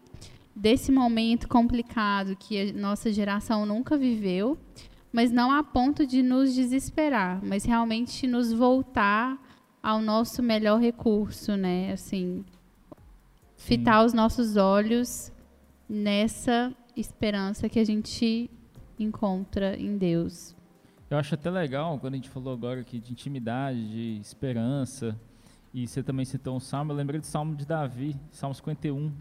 desse 0.58 0.91
momento 0.91 1.48
complicado 1.48 2.36
que 2.36 2.70
a 2.70 2.74
nossa 2.74 3.12
geração 3.13 3.63
nunca 3.63 3.96
viveu, 3.96 4.58
mas 5.13 5.32
não 5.32 5.52
a 5.52 5.63
ponto 5.63 6.06
de 6.06 6.24
nos 6.24 6.54
desesperar, 6.56 7.39
mas 7.46 7.63
realmente 7.63 8.26
nos 8.26 8.52
voltar 8.52 9.38
ao 9.84 10.02
nosso 10.02 10.41
melhor 10.41 10.80
recurso, 10.80 11.56
né? 11.56 11.91
Assim, 11.91 12.43
fitar 13.56 14.00
Sim. 14.00 14.06
os 14.08 14.13
nossos 14.13 14.58
olhos 14.58 15.32
nessa 15.88 16.74
esperança 16.96 17.70
que 17.70 17.80
a 17.80 17.86
gente 17.86 18.50
encontra 19.00 19.80
em 19.80 19.96
Deus. 19.96 20.56
Eu 21.08 21.20
acho 21.20 21.36
até 21.36 21.52
legal 21.52 22.00
quando 22.00 22.15
a 22.15 22.17
gente 22.17 22.30
falou 22.30 22.52
agora 22.52 22.82
aqui 22.82 23.00
de 23.00 23.12
intimidade, 23.12 23.88
de 23.89 24.20
esperança, 24.20 25.15
e 25.72 25.88
você 25.88 26.02
também 26.02 26.26
citou 26.26 26.58
um 26.58 26.60
salmo, 26.60 26.91
eu 26.91 26.96
lembrei 26.96 27.20
do 27.20 27.26
salmo 27.28 27.56
de 27.56 27.65
Davi, 27.65 28.15
Salmo 28.32 28.56
51, 28.56 29.12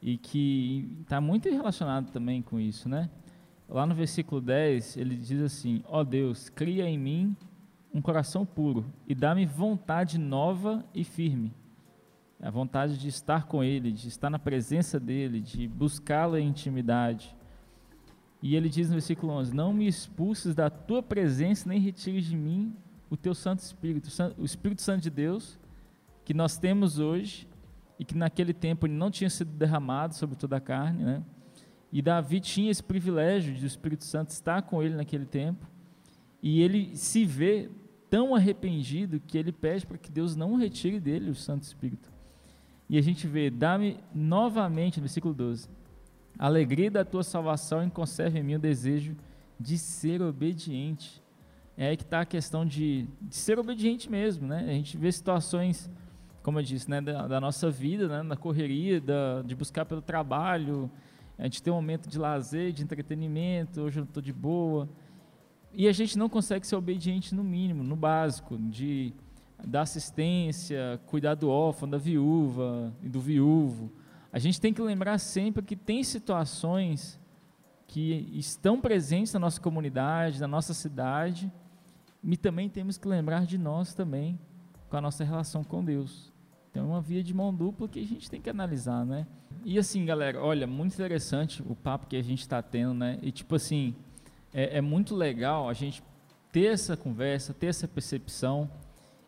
e 0.00 0.16
que 0.16 0.88
está 1.02 1.20
muito 1.20 1.48
relacionado 1.48 2.10
também 2.10 2.42
com 2.42 2.60
isso, 2.60 2.88
né? 2.88 3.10
Lá 3.68 3.84
no 3.84 3.94
versículo 3.94 4.40
10, 4.40 4.96
ele 4.96 5.16
diz 5.16 5.40
assim: 5.40 5.82
Ó 5.86 6.00
oh 6.00 6.04
Deus, 6.04 6.48
cria 6.48 6.88
em 6.88 6.98
mim 6.98 7.36
um 7.92 8.00
coração 8.00 8.46
puro 8.46 8.84
e 9.08 9.14
dá-me 9.14 9.44
vontade 9.44 10.18
nova 10.18 10.84
e 10.94 11.02
firme. 11.02 11.52
A 12.40 12.50
vontade 12.50 12.98
de 12.98 13.08
estar 13.08 13.46
com 13.46 13.64
Ele, 13.64 13.90
de 13.90 14.08
estar 14.08 14.28
na 14.28 14.38
presença 14.38 15.00
dEle, 15.00 15.40
de 15.40 15.66
buscá-lo 15.66 16.36
em 16.36 16.46
intimidade. 16.46 17.34
E 18.42 18.54
ele 18.54 18.68
diz 18.68 18.88
no 18.88 18.92
versículo 18.92 19.32
11: 19.32 19.54
Não 19.54 19.72
me 19.72 19.88
expulses 19.88 20.54
da 20.54 20.68
tua 20.68 21.02
presença, 21.02 21.68
nem 21.68 21.80
retires 21.80 22.26
de 22.26 22.36
mim 22.36 22.76
o 23.08 23.16
teu 23.16 23.34
Santo 23.34 23.60
Espírito, 23.60 24.08
o 24.38 24.44
Espírito 24.44 24.82
Santo 24.82 25.02
de 25.02 25.10
Deus, 25.10 25.58
que 26.24 26.34
nós 26.34 26.58
temos 26.58 26.98
hoje 26.98 27.48
e 27.98 28.04
que 28.04 28.16
naquele 28.16 28.52
tempo 28.52 28.86
ele 28.86 28.94
não 28.94 29.10
tinha 29.10 29.30
sido 29.30 29.50
derramado 29.50 30.14
sobre 30.14 30.36
toda 30.36 30.56
a 30.56 30.60
carne, 30.60 31.04
né? 31.04 31.22
E 31.92 32.02
Davi 32.02 32.40
tinha 32.40 32.70
esse 32.70 32.82
privilégio 32.82 33.54
de 33.54 33.64
o 33.64 33.66
Espírito 33.66 34.04
Santo 34.04 34.30
estar 34.30 34.62
com 34.62 34.82
ele 34.82 34.94
naquele 34.94 35.24
tempo. 35.24 35.66
E 36.42 36.60
ele 36.60 36.96
se 36.96 37.24
vê 37.24 37.70
tão 38.10 38.34
arrependido 38.34 39.20
que 39.20 39.38
ele 39.38 39.52
pede 39.52 39.86
para 39.86 39.96
que 39.98 40.10
Deus 40.10 40.36
não 40.36 40.56
retire 40.56 41.00
dele 41.00 41.30
o 41.30 41.34
Santo 41.34 41.62
Espírito. 41.62 42.12
E 42.88 42.98
a 42.98 43.02
gente 43.02 43.26
vê, 43.26 43.50
dá-me 43.50 43.98
novamente, 44.14 44.98
no 44.98 45.02
versículo 45.02 45.34
12, 45.34 45.68
a 46.38 46.46
alegria 46.46 46.90
da 46.90 47.04
tua 47.04 47.22
salvação 47.22 47.84
e 47.84 47.90
conserve 47.90 48.38
em 48.38 48.42
mim 48.42 48.54
o 48.54 48.58
desejo 48.58 49.16
de 49.58 49.78
ser 49.78 50.22
obediente. 50.22 51.22
É 51.76 51.88
aí 51.88 51.96
que 51.96 52.04
está 52.04 52.20
a 52.20 52.26
questão 52.26 52.64
de, 52.64 53.08
de, 53.20 53.34
ser 53.34 53.58
obediente 53.58 54.10
mesmo, 54.10 54.46
né? 54.46 54.64
A 54.68 54.72
gente 54.72 54.96
vê 54.96 55.10
situações, 55.10 55.90
como 56.46 56.60
eu 56.60 56.62
disse, 56.62 56.88
né, 56.88 57.00
da, 57.00 57.26
da 57.26 57.40
nossa 57.40 57.68
vida, 57.72 58.06
né, 58.06 58.22
na 58.22 58.36
correria, 58.36 59.00
da, 59.00 59.42
de 59.42 59.52
buscar 59.56 59.84
pelo 59.84 60.00
trabalho, 60.00 60.88
a 61.36 61.42
gente 61.42 61.60
tem 61.60 61.72
um 61.72 61.76
momento 61.76 62.08
de 62.08 62.20
lazer, 62.20 62.72
de 62.72 62.84
entretenimento, 62.84 63.80
hoje 63.80 63.98
eu 63.98 64.04
estou 64.04 64.22
de 64.22 64.32
boa, 64.32 64.88
e 65.72 65.88
a 65.88 65.92
gente 65.92 66.16
não 66.16 66.28
consegue 66.28 66.64
ser 66.64 66.76
obediente 66.76 67.34
no 67.34 67.42
mínimo, 67.42 67.82
no 67.82 67.96
básico, 67.96 68.56
de 68.56 69.12
dar 69.66 69.80
assistência, 69.80 71.00
cuidar 71.06 71.34
do 71.34 71.50
órfão, 71.50 71.90
da 71.90 71.98
viúva 71.98 72.94
e 73.02 73.08
do 73.08 73.18
viúvo. 73.20 73.90
A 74.32 74.38
gente 74.38 74.60
tem 74.60 74.72
que 74.72 74.80
lembrar 74.80 75.18
sempre 75.18 75.64
que 75.64 75.74
tem 75.74 76.04
situações 76.04 77.18
que 77.88 78.30
estão 78.34 78.80
presentes 78.80 79.32
na 79.32 79.40
nossa 79.40 79.60
comunidade, 79.60 80.40
na 80.40 80.46
nossa 80.46 80.72
cidade, 80.72 81.50
e 82.22 82.36
também 82.36 82.68
temos 82.68 82.96
que 82.96 83.08
lembrar 83.08 83.46
de 83.46 83.58
nós 83.58 83.92
também, 83.92 84.38
com 84.88 84.96
a 84.96 85.00
nossa 85.00 85.24
relação 85.24 85.64
com 85.64 85.84
Deus. 85.84 86.35
Então 86.76 86.84
é 86.84 86.88
uma 86.88 87.00
via 87.00 87.22
de 87.22 87.32
mão 87.32 87.54
dupla 87.54 87.88
que 87.88 87.98
a 87.98 88.04
gente 88.04 88.28
tem 88.28 88.38
que 88.38 88.50
analisar, 88.50 89.02
né? 89.06 89.26
E 89.64 89.78
assim, 89.78 90.04
galera, 90.04 90.42
olha, 90.42 90.66
muito 90.66 90.92
interessante 90.92 91.62
o 91.66 91.74
papo 91.74 92.06
que 92.06 92.14
a 92.14 92.22
gente 92.22 92.42
está 92.42 92.60
tendo, 92.60 92.92
né? 92.92 93.18
E 93.22 93.32
tipo 93.32 93.54
assim, 93.54 93.94
é, 94.52 94.76
é 94.76 94.80
muito 94.82 95.16
legal 95.16 95.70
a 95.70 95.72
gente 95.72 96.02
ter 96.52 96.74
essa 96.74 96.94
conversa, 96.94 97.54
ter 97.54 97.68
essa 97.68 97.88
percepção. 97.88 98.70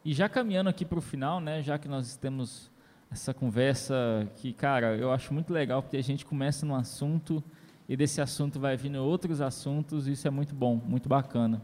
E 0.05 0.13
já 0.13 0.29
caminhando 0.29 0.69
aqui 0.69 0.85
para 0.85 0.99
o 0.99 1.01
final, 1.01 1.41
né, 1.41 1.63
já 1.63 1.79
que 1.79 1.89
nós 1.89 2.19
temos 2.19 2.71
essa 3.11 3.33
conversa 3.33 4.31
que, 4.37 4.53
cara, 4.53 4.95
eu 4.99 5.11
acho 5.11 5.33
muito 5.33 5.51
legal 5.51 5.83
porque 5.83 5.97
a 5.97 6.03
gente 6.03 6.27
começa 6.27 6.67
num 6.67 6.75
assunto 6.75 7.43
e 7.89 7.97
desse 7.97 8.21
assunto 8.21 8.61
vai 8.61 8.77
vindo 8.77 8.97
outros 8.97 9.41
assuntos, 9.41 10.07
e 10.07 10.13
isso 10.13 10.29
é 10.29 10.31
muito 10.31 10.55
bom, 10.55 10.79
muito 10.85 11.09
bacana. 11.09 11.63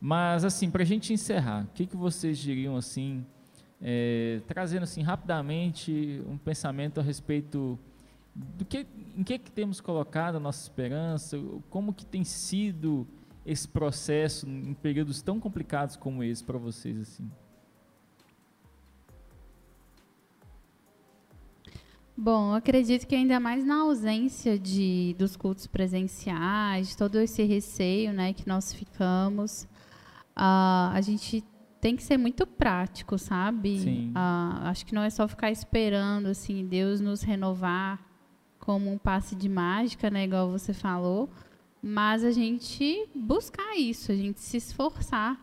Mas, 0.00 0.46
assim, 0.46 0.70
para 0.70 0.82
a 0.82 0.86
gente 0.86 1.12
encerrar, 1.12 1.64
o 1.64 1.74
que, 1.74 1.84
que 1.84 1.96
vocês 1.96 2.38
diriam, 2.38 2.74
assim, 2.74 3.26
é, 3.80 4.40
trazendo, 4.46 4.82
assim, 4.82 5.02
rapidamente 5.02 6.22
um 6.26 6.36
pensamento 6.36 7.00
a 7.00 7.02
respeito 7.02 7.78
do 8.34 8.64
que, 8.64 8.86
em 9.16 9.22
que, 9.24 9.38
que 9.38 9.50
temos 9.50 9.80
colocado 9.80 10.36
a 10.36 10.40
nossa 10.40 10.62
esperança, 10.62 11.38
como 11.70 11.92
que 11.92 12.06
tem 12.06 12.24
sido 12.24 13.06
esse 13.44 13.66
processo 13.66 14.48
em 14.48 14.74
períodos 14.74 15.22
tão 15.22 15.40
complicados 15.40 15.96
como 15.96 16.22
esse 16.22 16.44
para 16.44 16.58
vocês 16.58 17.00
assim? 17.00 17.28
Bom, 22.20 22.52
acredito 22.52 23.06
que 23.06 23.14
ainda 23.14 23.38
mais 23.38 23.64
na 23.64 23.82
ausência 23.82 24.58
de, 24.58 25.14
dos 25.16 25.36
cultos 25.36 25.68
presenciais, 25.68 26.96
todo 26.96 27.18
esse 27.20 27.44
receio 27.44 28.12
né, 28.12 28.32
que 28.32 28.46
nós 28.46 28.72
ficamos, 28.72 29.62
uh, 30.36 30.90
a 30.92 31.00
gente 31.00 31.44
tem 31.80 31.96
que 31.96 32.02
ser 32.02 32.16
muito 32.16 32.46
prático, 32.46 33.18
sabe? 33.18 33.80
Sim. 33.80 34.10
Uh, 34.10 34.66
acho 34.68 34.84
que 34.84 34.94
não 34.94 35.02
é 35.02 35.10
só 35.10 35.26
ficar 35.28 35.50
esperando 35.50 36.26
assim 36.26 36.66
Deus 36.66 37.00
nos 37.00 37.22
renovar 37.22 38.04
como 38.58 38.90
um 38.90 38.98
passe 38.98 39.34
de 39.34 39.48
mágica, 39.48 40.10
né, 40.10 40.24
igual 40.24 40.50
você 40.50 40.74
falou, 40.74 41.30
mas 41.82 42.22
a 42.22 42.30
gente 42.30 43.08
buscar 43.14 43.76
isso, 43.78 44.12
a 44.12 44.14
gente 44.14 44.40
se 44.40 44.56
esforçar 44.58 45.40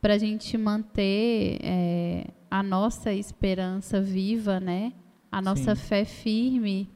para 0.00 0.14
a 0.14 0.18
gente 0.18 0.58
manter 0.58 1.58
é, 1.62 2.26
a 2.50 2.62
nossa 2.62 3.12
esperança 3.12 4.00
viva, 4.00 4.58
né? 4.58 4.92
A 5.30 5.40
nossa 5.40 5.74
Sim. 5.76 5.82
fé 5.82 6.04
firme. 6.04 6.90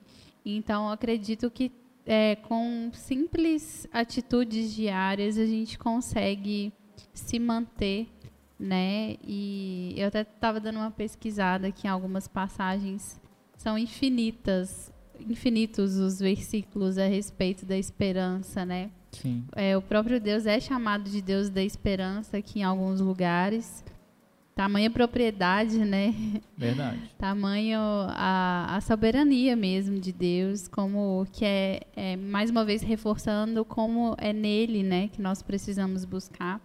Então, 0.44 0.90
acredito 0.90 1.50
que 1.50 1.70
é, 2.04 2.36
com 2.36 2.90
simples 2.92 3.86
atitudes 3.92 4.74
diárias 4.74 5.38
a 5.38 5.46
gente 5.46 5.78
consegue 5.78 6.72
se 7.12 7.38
manter, 7.38 8.08
né? 8.58 9.16
E 9.22 9.94
eu 9.96 10.08
até 10.08 10.22
estava 10.22 10.60
dando 10.60 10.76
uma 10.76 10.90
pesquisada 10.90 11.68
aqui 11.68 11.86
em 11.86 11.90
algumas 11.90 12.28
passagens 12.28 13.20
são 13.56 13.78
infinitas, 13.78 14.92
infinitos 15.18 15.96
os 15.96 16.18
versículos 16.18 16.98
a 16.98 17.06
respeito 17.06 17.64
da 17.64 17.78
esperança, 17.78 18.64
né? 18.64 18.90
Sim. 19.10 19.44
É, 19.54 19.76
o 19.76 19.82
próprio 19.82 20.20
Deus 20.20 20.44
é 20.44 20.60
chamado 20.60 21.08
de 21.08 21.22
Deus 21.22 21.48
da 21.48 21.62
esperança 21.62 22.36
aqui 22.36 22.60
em 22.60 22.62
alguns 22.62 23.00
lugares. 23.00 23.84
Tamanha 24.54 24.90
propriedade, 24.90 25.78
né? 25.78 26.14
Verdade. 26.56 27.00
Tamanho 27.18 27.80
a, 27.80 28.76
a 28.76 28.80
soberania 28.80 29.56
mesmo 29.56 29.98
de 29.98 30.12
Deus, 30.12 30.68
como 30.68 31.26
que 31.32 31.44
é, 31.44 31.80
é, 31.96 32.16
mais 32.16 32.50
uma 32.50 32.64
vez 32.64 32.82
reforçando 32.82 33.64
como 33.64 34.14
é 34.18 34.32
nele, 34.32 34.82
né, 34.82 35.08
que 35.08 35.20
nós 35.20 35.42
precisamos 35.42 36.04
buscar. 36.04 36.60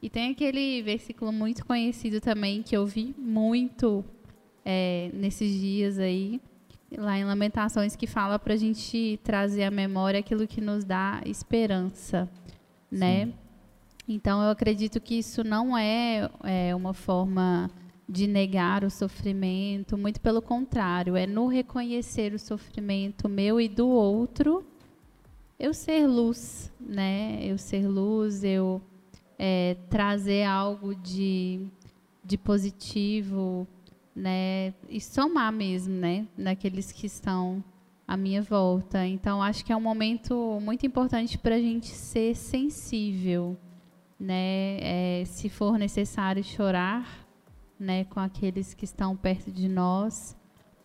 E 0.00 0.10
tem 0.10 0.30
aquele 0.30 0.82
versículo 0.82 1.32
muito 1.32 1.64
conhecido 1.64 2.20
também 2.20 2.62
que 2.62 2.76
eu 2.76 2.86
vi 2.86 3.14
muito 3.18 4.04
é, 4.64 5.10
nesses 5.14 5.58
dias 5.58 5.98
aí, 5.98 6.40
lá 6.96 7.18
em 7.18 7.24
Lamentações, 7.24 7.96
que 7.96 8.06
fala 8.06 8.38
para 8.38 8.54
a 8.54 8.56
gente 8.56 9.18
trazer 9.22 9.64
à 9.64 9.70
memória 9.70 10.20
aquilo 10.20 10.46
que 10.46 10.60
nos 10.60 10.84
dá 10.84 11.22
esperança, 11.24 12.28
né? 12.90 13.32
Então, 14.08 14.42
eu 14.42 14.50
acredito 14.50 15.00
que 15.00 15.18
isso 15.18 15.42
não 15.42 15.76
é, 15.76 16.30
é 16.44 16.74
uma 16.74 16.94
forma 16.94 17.70
de 18.08 18.26
negar 18.28 18.84
o 18.84 18.90
sofrimento, 18.90 19.98
muito 19.98 20.20
pelo 20.20 20.40
contrário, 20.40 21.16
é 21.16 21.26
no 21.26 21.48
reconhecer 21.48 22.32
o 22.32 22.38
sofrimento 22.38 23.28
meu 23.28 23.60
e 23.60 23.68
do 23.68 23.88
outro, 23.88 24.64
eu 25.58 25.74
ser 25.74 26.06
luz, 26.06 26.72
né? 26.78 27.40
Eu 27.42 27.58
ser 27.58 27.88
luz, 27.88 28.44
eu 28.44 28.80
é, 29.38 29.76
trazer 29.88 30.44
algo 30.44 30.94
de, 30.94 31.66
de 32.24 32.38
positivo 32.38 33.66
né, 34.14 34.72
e 34.88 35.00
somar 35.00 35.52
mesmo, 35.52 35.94
né, 35.94 36.26
naqueles 36.36 36.90
que 36.90 37.06
estão 37.06 37.62
à 38.06 38.16
minha 38.16 38.42
volta. 38.42 39.06
Então, 39.06 39.42
acho 39.42 39.64
que 39.64 39.72
é 39.72 39.76
um 39.76 39.80
momento 39.80 40.58
muito 40.62 40.86
importante 40.86 41.36
para 41.36 41.56
a 41.56 41.60
gente 41.60 41.88
ser 41.88 42.34
sensível, 42.34 43.56
né, 44.18 44.78
é, 44.80 45.24
se 45.26 45.48
for 45.48 45.78
necessário 45.78 46.42
chorar, 46.42 47.26
né, 47.78 48.04
com 48.04 48.20
aqueles 48.20 48.72
que 48.72 48.84
estão 48.84 49.14
perto 49.16 49.50
de 49.50 49.68
nós, 49.68 50.35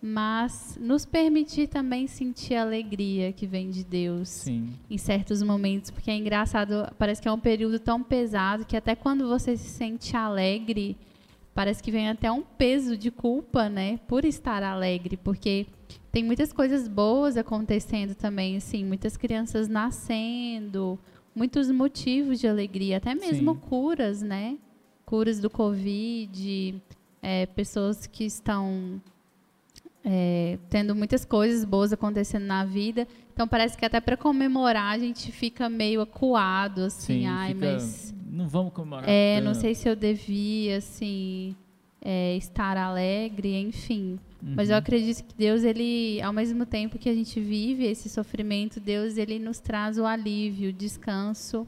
mas 0.01 0.77
nos 0.81 1.05
permitir 1.05 1.67
também 1.67 2.07
sentir 2.07 2.55
a 2.55 2.63
alegria 2.63 3.31
que 3.31 3.45
vem 3.45 3.69
de 3.69 3.83
Deus 3.83 4.29
Sim. 4.29 4.73
em 4.89 4.97
certos 4.97 5.43
momentos, 5.43 5.91
porque 5.91 6.09
é 6.09 6.15
engraçado, 6.15 6.91
parece 6.97 7.21
que 7.21 7.27
é 7.27 7.31
um 7.31 7.39
período 7.39 7.79
tão 7.79 8.01
pesado 8.01 8.65
que 8.65 8.75
até 8.75 8.95
quando 8.95 9.27
você 9.27 9.55
se 9.55 9.69
sente 9.69 10.17
alegre, 10.17 10.97
parece 11.53 11.83
que 11.83 11.91
vem 11.91 12.09
até 12.09 12.31
um 12.31 12.41
peso 12.41 12.97
de 12.97 13.11
culpa, 13.11 13.69
né, 13.69 13.99
por 14.07 14.25
estar 14.25 14.63
alegre, 14.63 15.17
porque 15.17 15.67
tem 16.11 16.23
muitas 16.23 16.51
coisas 16.51 16.87
boas 16.87 17.37
acontecendo 17.37 18.15
também, 18.15 18.57
assim, 18.57 18.83
muitas 18.83 19.15
crianças 19.15 19.67
nascendo, 19.67 20.97
muitos 21.35 21.69
motivos 21.69 22.39
de 22.39 22.47
alegria, 22.47 22.97
até 22.97 23.13
mesmo 23.13 23.53
Sim. 23.53 23.59
curas, 23.59 24.23
né, 24.23 24.57
curas 25.05 25.39
do 25.39 25.49
Covid, 25.49 26.81
é, 27.21 27.45
pessoas 27.45 28.07
que 28.07 28.23
estão 28.23 28.99
é, 30.03 30.57
tendo 30.69 30.95
muitas 30.95 31.23
coisas 31.23 31.63
boas 31.63 31.93
acontecendo 31.93 32.45
na 32.45 32.65
vida. 32.65 33.07
Então 33.33 33.47
parece 33.47 33.77
que 33.77 33.85
até 33.85 33.99
para 33.99 34.17
comemorar 34.17 34.93
a 34.93 34.99
gente 34.99 35.31
fica 35.31 35.69
meio 35.69 36.01
acuado, 36.01 36.85
assim, 36.85 37.21
Sim, 37.21 37.25
ai, 37.27 37.53
fica... 37.53 37.73
mas 37.73 38.15
não 38.29 38.47
vamos 38.47 38.73
comemorar. 38.73 39.09
É, 39.09 39.41
não 39.41 39.53
sei 39.53 39.75
se 39.75 39.87
eu 39.87 39.95
devia, 39.95 40.77
assim, 40.77 41.55
é, 42.01 42.35
estar 42.37 42.77
alegre, 42.77 43.59
enfim. 43.59 44.19
Uhum. 44.41 44.53
Mas 44.55 44.69
eu 44.69 44.75
acredito 44.75 45.23
que 45.23 45.35
Deus, 45.35 45.63
ele, 45.63 46.21
ao 46.21 46.33
mesmo 46.33 46.65
tempo 46.65 46.97
que 46.97 47.09
a 47.09 47.13
gente 47.13 47.39
vive 47.39 47.85
esse 47.85 48.09
sofrimento, 48.09 48.79
Deus, 48.79 49.17
ele 49.17 49.37
nos 49.37 49.59
traz 49.59 49.97
o 49.97 50.05
alívio, 50.05 50.69
o 50.69 50.73
descanso 50.73 51.67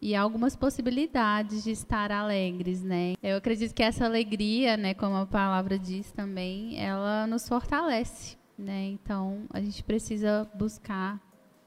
e 0.00 0.14
algumas 0.14 0.56
possibilidades 0.56 1.64
de 1.64 1.70
estar 1.70 2.10
alegres, 2.10 2.82
né? 2.82 3.14
Eu 3.22 3.36
acredito 3.36 3.74
que 3.74 3.82
essa 3.82 4.06
alegria, 4.06 4.76
né, 4.76 4.94
como 4.94 5.16
a 5.16 5.26
palavra 5.26 5.78
diz 5.78 6.10
também, 6.12 6.78
ela 6.78 7.26
nos 7.26 7.46
fortalece, 7.46 8.36
né? 8.56 8.86
Então, 8.86 9.44
a 9.50 9.60
gente 9.60 9.84
precisa 9.84 10.48
buscar 10.54 11.20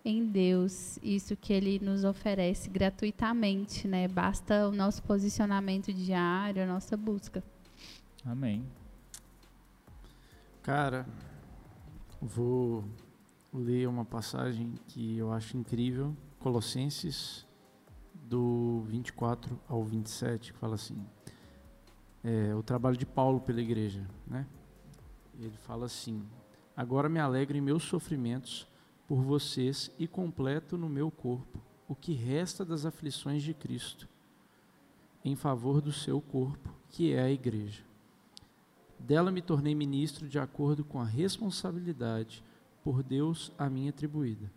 em 0.03 0.25
Deus 0.25 0.99
isso 1.01 1.35
que 1.35 1.53
Ele 1.53 1.79
nos 1.79 2.03
oferece 2.03 2.69
gratuitamente, 2.69 3.87
né? 3.87 4.07
Basta 4.07 4.67
o 4.67 4.71
nosso 4.71 5.03
posicionamento 5.03 5.93
diário, 5.93 6.63
a 6.63 6.65
nossa 6.65 6.97
busca. 6.97 7.43
Amém. 8.25 8.65
Cara, 10.63 11.05
vou 12.19 12.83
ler 13.53 13.87
uma 13.87 14.03
passagem 14.03 14.73
que 14.87 15.17
eu 15.17 15.31
acho 15.31 15.55
incrível, 15.55 16.15
Colossenses 16.39 17.45
do 18.33 18.81
24 18.87 19.59
ao 19.69 19.83
27, 19.83 20.53
que 20.53 20.57
fala 20.57 20.73
assim: 20.73 20.97
é, 22.23 22.55
o 22.55 22.63
trabalho 22.63 22.97
de 22.97 23.05
Paulo 23.05 23.39
pela 23.39 23.61
igreja, 23.61 24.09
né? 24.25 24.47
Ele 25.39 25.55
fala 25.55 25.85
assim: 25.85 26.23
Agora 26.75 27.07
me 27.07 27.19
alegro 27.19 27.55
em 27.55 27.61
meus 27.61 27.83
sofrimentos 27.83 28.67
por 29.07 29.21
vocês 29.21 29.91
e 29.99 30.07
completo 30.07 30.79
no 30.79 30.89
meu 30.89 31.11
corpo 31.11 31.59
o 31.87 31.93
que 31.93 32.13
resta 32.13 32.65
das 32.65 32.87
aflições 32.87 33.43
de 33.43 33.53
Cristo, 33.53 34.09
em 35.23 35.35
favor 35.35 35.79
do 35.79 35.91
seu 35.91 36.19
corpo, 36.19 36.73
que 36.89 37.13
é 37.13 37.21
a 37.21 37.31
igreja. 37.31 37.83
Dela 38.97 39.31
me 39.31 39.43
tornei 39.43 39.75
ministro 39.75 40.27
de 40.27 40.39
acordo 40.39 40.83
com 40.83 40.99
a 40.99 41.05
responsabilidade 41.05 42.43
por 42.83 43.03
Deus 43.03 43.51
a 43.59 43.69
mim 43.69 43.89
atribuída, 43.89 44.51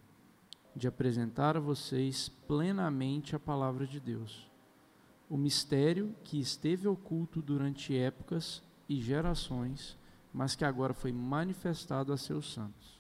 de 0.77 0.87
apresentar 0.87 1.57
a 1.57 1.61
vocês 1.61 2.29
plenamente 2.29 3.35
a 3.35 3.41
palavra 3.41 3.87
de 3.87 3.99
Deus, 3.99 4.51
o 5.29 5.37
mistério 5.37 6.15
que 6.23 6.39
esteve 6.39 6.87
oculto 6.87 7.43
durante 7.43 7.97
épocas 7.97 8.63
e 8.89 9.01
gerações, 9.01 9.99
mas 10.33 10.55
que 10.55 10.65
agora 10.65 10.93
foi 10.93 11.11
manifestado 11.11 12.13
a 12.13 12.17
seus 12.17 12.53
santos 12.53 12.97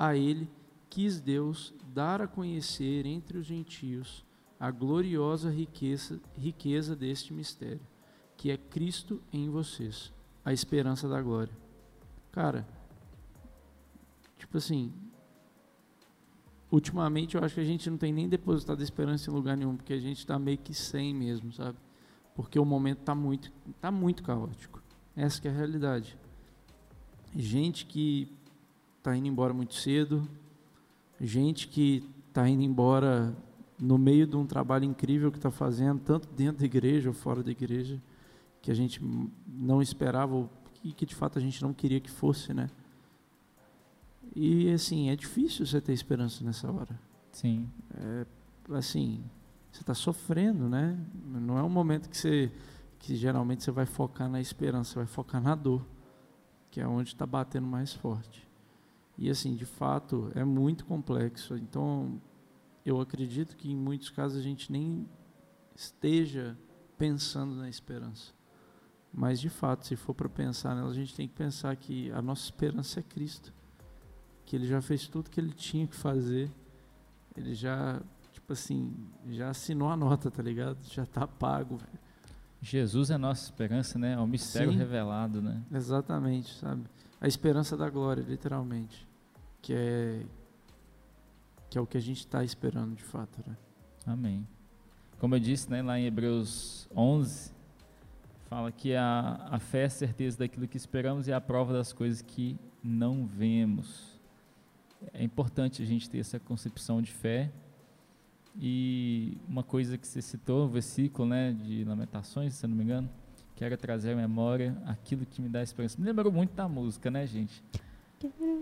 a 0.00 0.16
ele 0.16 0.48
quis 0.88 1.20
Deus 1.20 1.74
dar 1.92 2.22
a 2.22 2.26
conhecer 2.26 3.04
entre 3.04 3.36
os 3.36 3.44
gentios 3.44 4.24
a 4.58 4.70
gloriosa 4.70 5.50
riqueza, 5.50 6.18
riqueza 6.38 6.96
deste 6.96 7.34
mistério, 7.34 7.86
que 8.34 8.50
é 8.50 8.56
Cristo 8.56 9.22
em 9.30 9.50
vocês, 9.50 10.10
a 10.42 10.54
esperança 10.54 11.06
da 11.06 11.20
glória. 11.20 11.52
Cara, 12.32 12.66
tipo 14.38 14.56
assim, 14.56 14.90
ultimamente 16.70 17.36
eu 17.36 17.44
acho 17.44 17.54
que 17.54 17.60
a 17.60 17.64
gente 17.64 17.90
não 17.90 17.96
tem 17.96 18.12
nem 18.12 18.28
depositado 18.28 18.82
esperança 18.82 19.30
em 19.30 19.34
lugar 19.34 19.56
nenhum, 19.56 19.76
porque 19.76 19.92
a 19.92 19.98
gente 19.98 20.18
está 20.18 20.38
meio 20.38 20.58
que 20.58 20.72
sem 20.72 21.14
mesmo, 21.14 21.52
sabe? 21.52 21.76
Porque 22.34 22.58
o 22.58 22.64
momento 22.64 23.00
está 23.00 23.14
muito, 23.14 23.52
tá 23.80 23.90
muito 23.90 24.22
caótico. 24.22 24.82
Essa 25.16 25.48
é 25.48 25.50
a 25.50 25.54
realidade. 25.54 26.16
Gente 27.34 27.84
que 27.86 28.32
está 28.98 29.16
indo 29.16 29.26
embora 29.26 29.52
muito 29.52 29.74
cedo, 29.74 30.28
gente 31.20 31.68
que 31.68 32.04
está 32.28 32.48
indo 32.48 32.62
embora 32.62 33.36
no 33.78 33.98
meio 33.98 34.26
de 34.26 34.36
um 34.36 34.46
trabalho 34.46 34.84
incrível 34.84 35.30
que 35.32 35.38
está 35.38 35.50
fazendo, 35.50 36.00
tanto 36.00 36.28
dentro 36.28 36.58
da 36.58 36.66
igreja 36.66 37.08
ou 37.08 37.14
fora 37.14 37.42
da 37.42 37.50
igreja, 37.50 38.00
que 38.60 38.70
a 38.70 38.74
gente 38.74 39.00
não 39.46 39.80
esperava 39.80 40.48
e 40.84 40.92
que 40.92 41.06
de 41.06 41.14
fato 41.14 41.38
a 41.38 41.42
gente 41.42 41.62
não 41.62 41.72
queria 41.72 42.00
que 42.00 42.10
fosse, 42.10 42.52
né? 42.52 42.68
E 44.34 44.70
assim, 44.70 45.10
é 45.10 45.16
difícil 45.16 45.66
você 45.66 45.80
ter 45.80 45.92
esperança 45.92 46.44
nessa 46.44 46.70
hora. 46.70 46.98
Sim. 47.32 47.68
É, 47.94 48.26
assim, 48.74 49.24
você 49.72 49.82
está 49.82 49.94
sofrendo, 49.94 50.68
né? 50.68 50.98
Não 51.24 51.58
é 51.58 51.62
um 51.62 51.68
momento 51.68 52.08
que 52.08 52.16
você, 52.16 52.52
que 52.98 53.16
geralmente 53.16 53.62
você 53.64 53.70
vai 53.70 53.86
focar 53.86 54.28
na 54.28 54.40
esperança, 54.40 54.90
você 54.92 54.96
vai 54.96 55.06
focar 55.06 55.40
na 55.42 55.54
dor. 55.54 55.84
que 56.70 56.80
é 56.80 56.86
onde 56.86 57.08
está 57.10 57.26
batendo 57.26 57.66
mais 57.66 57.92
forte. 57.92 58.48
E 59.18 59.28
assim, 59.28 59.54
de 59.54 59.66
fato, 59.66 60.30
é 60.34 60.44
muito 60.44 60.84
complexo. 60.84 61.56
Então, 61.56 62.20
eu 62.84 63.00
acredito 63.00 63.56
que 63.56 63.70
em 63.70 63.76
muitos 63.76 64.08
casos 64.08 64.38
a 64.38 64.42
gente 64.42 64.70
nem 64.70 65.06
esteja 65.74 66.56
pensando 66.96 67.54
na 67.54 67.68
esperança. 67.68 68.32
Mas 69.12 69.40
de 69.40 69.48
fato, 69.48 69.86
se 69.86 69.96
for 69.96 70.14
para 70.14 70.28
pensar 70.28 70.74
nela, 70.74 70.90
a 70.90 70.94
gente 70.94 71.14
tem 71.14 71.26
que 71.26 71.34
pensar 71.34 71.74
que 71.76 72.10
a 72.12 72.22
nossa 72.22 72.44
esperança 72.44 73.00
é 73.00 73.02
Cristo. 73.02 73.52
Que 74.44 74.56
ele 74.56 74.66
já 74.66 74.80
fez 74.80 75.06
tudo 75.06 75.30
que 75.30 75.40
ele 75.40 75.52
tinha 75.52 75.86
que 75.86 75.96
fazer. 75.96 76.50
Ele 77.36 77.54
já, 77.54 78.00
tipo 78.32 78.52
assim, 78.52 78.92
já 79.28 79.50
assinou 79.50 79.88
a 79.88 79.96
nota, 79.96 80.30
tá 80.30 80.42
ligado? 80.42 80.78
Já 80.84 81.04
está 81.04 81.26
pago. 81.26 81.78
Jesus 82.60 83.10
é 83.10 83.14
a 83.14 83.18
nossa 83.18 83.44
esperança, 83.44 83.98
né? 83.98 84.14
É 84.14 84.18
o 84.18 84.26
mistério 84.26 84.72
Sim. 84.72 84.78
revelado, 84.78 85.40
né? 85.40 85.62
Exatamente, 85.72 86.54
sabe? 86.58 86.84
A 87.20 87.28
esperança 87.28 87.76
da 87.76 87.88
glória, 87.88 88.22
literalmente. 88.22 89.08
Que 89.62 89.74
é 89.74 90.26
que 91.70 91.78
é 91.78 91.80
o 91.80 91.86
que 91.86 91.96
a 91.96 92.00
gente 92.00 92.18
está 92.18 92.42
esperando 92.42 92.96
de 92.96 93.04
fato, 93.04 93.40
né? 93.46 93.56
Amém. 94.04 94.46
Como 95.20 95.36
eu 95.36 95.40
disse, 95.40 95.70
né, 95.70 95.80
lá 95.80 95.98
em 95.98 96.04
Hebreus 96.04 96.88
11, 96.94 97.52
fala 98.48 98.72
que 98.72 98.94
a, 98.96 99.46
a 99.48 99.58
fé 99.60 99.82
é 99.82 99.84
a 99.84 99.90
certeza 99.90 100.38
daquilo 100.38 100.66
que 100.66 100.76
esperamos 100.76 101.28
e 101.28 101.32
a 101.32 101.40
prova 101.40 101.72
das 101.72 101.92
coisas 101.92 102.20
que 102.20 102.58
não 102.82 103.24
vemos. 103.24 104.09
É 105.14 105.22
importante 105.24 105.82
a 105.82 105.86
gente 105.86 106.08
ter 106.08 106.18
essa 106.18 106.38
concepção 106.38 107.00
de 107.00 107.10
fé. 107.10 107.50
E 108.60 109.38
uma 109.48 109.62
coisa 109.62 109.96
que 109.96 110.06
você 110.06 110.20
citou, 110.20 110.66
o 110.66 110.68
versículo 110.68 111.28
né, 111.28 111.52
de 111.52 111.84
Lamentações, 111.84 112.54
se 112.54 112.66
eu 112.66 112.68
não 112.68 112.76
me 112.76 112.82
engano, 112.84 113.08
quero 113.54 113.76
trazer 113.76 114.12
à 114.12 114.16
memória 114.16 114.76
aquilo 114.86 115.24
que 115.24 115.40
me 115.40 115.48
dá 115.48 115.62
esperança. 115.62 115.96
Me 116.00 116.06
lembrou 116.06 116.32
muito 116.32 116.52
da 116.54 116.68
música, 116.68 117.10
né, 117.10 117.26
gente? 117.26 117.62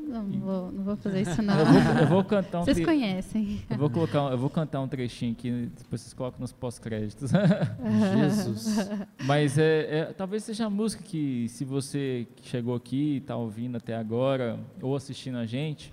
Não, 0.06 0.22
não 0.22 0.38
vou, 0.40 0.70
não 0.72 0.84
vou 0.84 0.96
fazer 0.96 1.22
isso 1.22 1.42
não. 1.42 1.58
Eu 1.58 1.66
vou, 1.66 1.82
eu 2.02 2.06
vou 2.06 2.24
cantar 2.24 2.60
um 2.60 2.64
Vocês 2.64 2.76
tre- 2.76 2.84
conhecem. 2.86 3.60
eu 3.68 3.76
vou 3.76 3.90
colocar, 3.90 4.26
um- 4.26 4.30
eu 4.30 4.38
vou 4.38 4.48
cantar 4.50 4.80
um 4.80 4.86
trechinho 4.86 5.32
aqui, 5.32 5.50
depois 5.76 6.00
vocês 6.02 6.12
colocam 6.14 6.38
nos 6.40 6.52
pós-créditos. 6.52 7.32
Jesus. 8.16 8.76
Mas 9.24 9.58
é, 9.58 9.98
é- 10.00 10.04
talvez 10.12 10.44
seja 10.44 10.66
a 10.66 10.70
música 10.70 11.02
que, 11.02 11.48
se 11.48 11.64
você 11.64 12.26
chegou 12.42 12.74
aqui, 12.76 13.16
está 13.16 13.34
ouvindo 13.34 13.76
até 13.76 13.96
agora, 13.96 14.60
ou 14.80 14.94
assistindo 14.94 15.38
a 15.38 15.46
gente, 15.46 15.92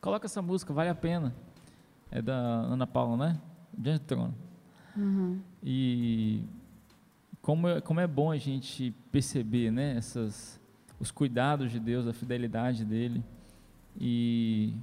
coloca 0.00 0.26
essa 0.26 0.42
música, 0.42 0.72
vale 0.72 0.90
a 0.90 0.94
pena. 0.94 1.34
É 2.10 2.22
da 2.22 2.34
Ana 2.34 2.86
Paula, 2.86 3.16
né? 3.16 3.40
Diante 3.76 4.00
do 4.00 4.06
trono. 4.06 4.34
Uhum. 4.96 5.40
E 5.62 6.44
como 7.42 7.68
é, 7.68 7.80
como 7.80 8.00
é 8.00 8.06
bom 8.06 8.30
a 8.30 8.36
gente 8.36 8.94
perceber, 9.10 9.70
né? 9.70 9.96
Essas, 9.96 10.60
os 10.98 11.10
cuidados 11.10 11.70
de 11.70 11.78
Deus, 11.78 12.06
a 12.06 12.12
fidelidade 12.12 12.84
dele. 12.84 13.22
E 13.98 14.74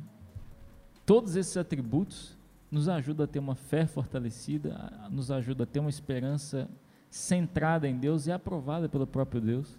todos 1.06 1.36
esses 1.36 1.56
atributos 1.58 2.38
nos 2.72 2.90
ajudam 2.90 3.26
a 3.26 3.28
ter 3.28 3.40
uma 3.40 3.56
fé 3.56 3.86
fortalecida, 3.86 4.92
nos 5.12 5.30
ajuda 5.30 5.64
a 5.64 5.68
ter 5.68 5.80
uma 5.80 5.90
esperança 5.90 6.68
centrada 7.10 7.88
em 7.88 7.98
Deus 7.98 8.26
e 8.26 8.32
aprovada 8.32 8.90
pelo 8.90 9.06
próprio 9.06 9.40
Deus. 9.40 9.78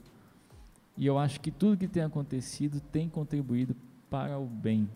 E 0.96 1.04
eu 1.04 1.18
acho 1.18 1.40
que 1.40 1.50
tudo 1.50 1.76
que 1.76 1.88
tem 1.88 2.04
acontecido 2.04 2.80
tem 2.80 3.08
contribuído 3.08 3.74
para 4.08 4.38
o 4.38 4.46
bem, 4.46 4.88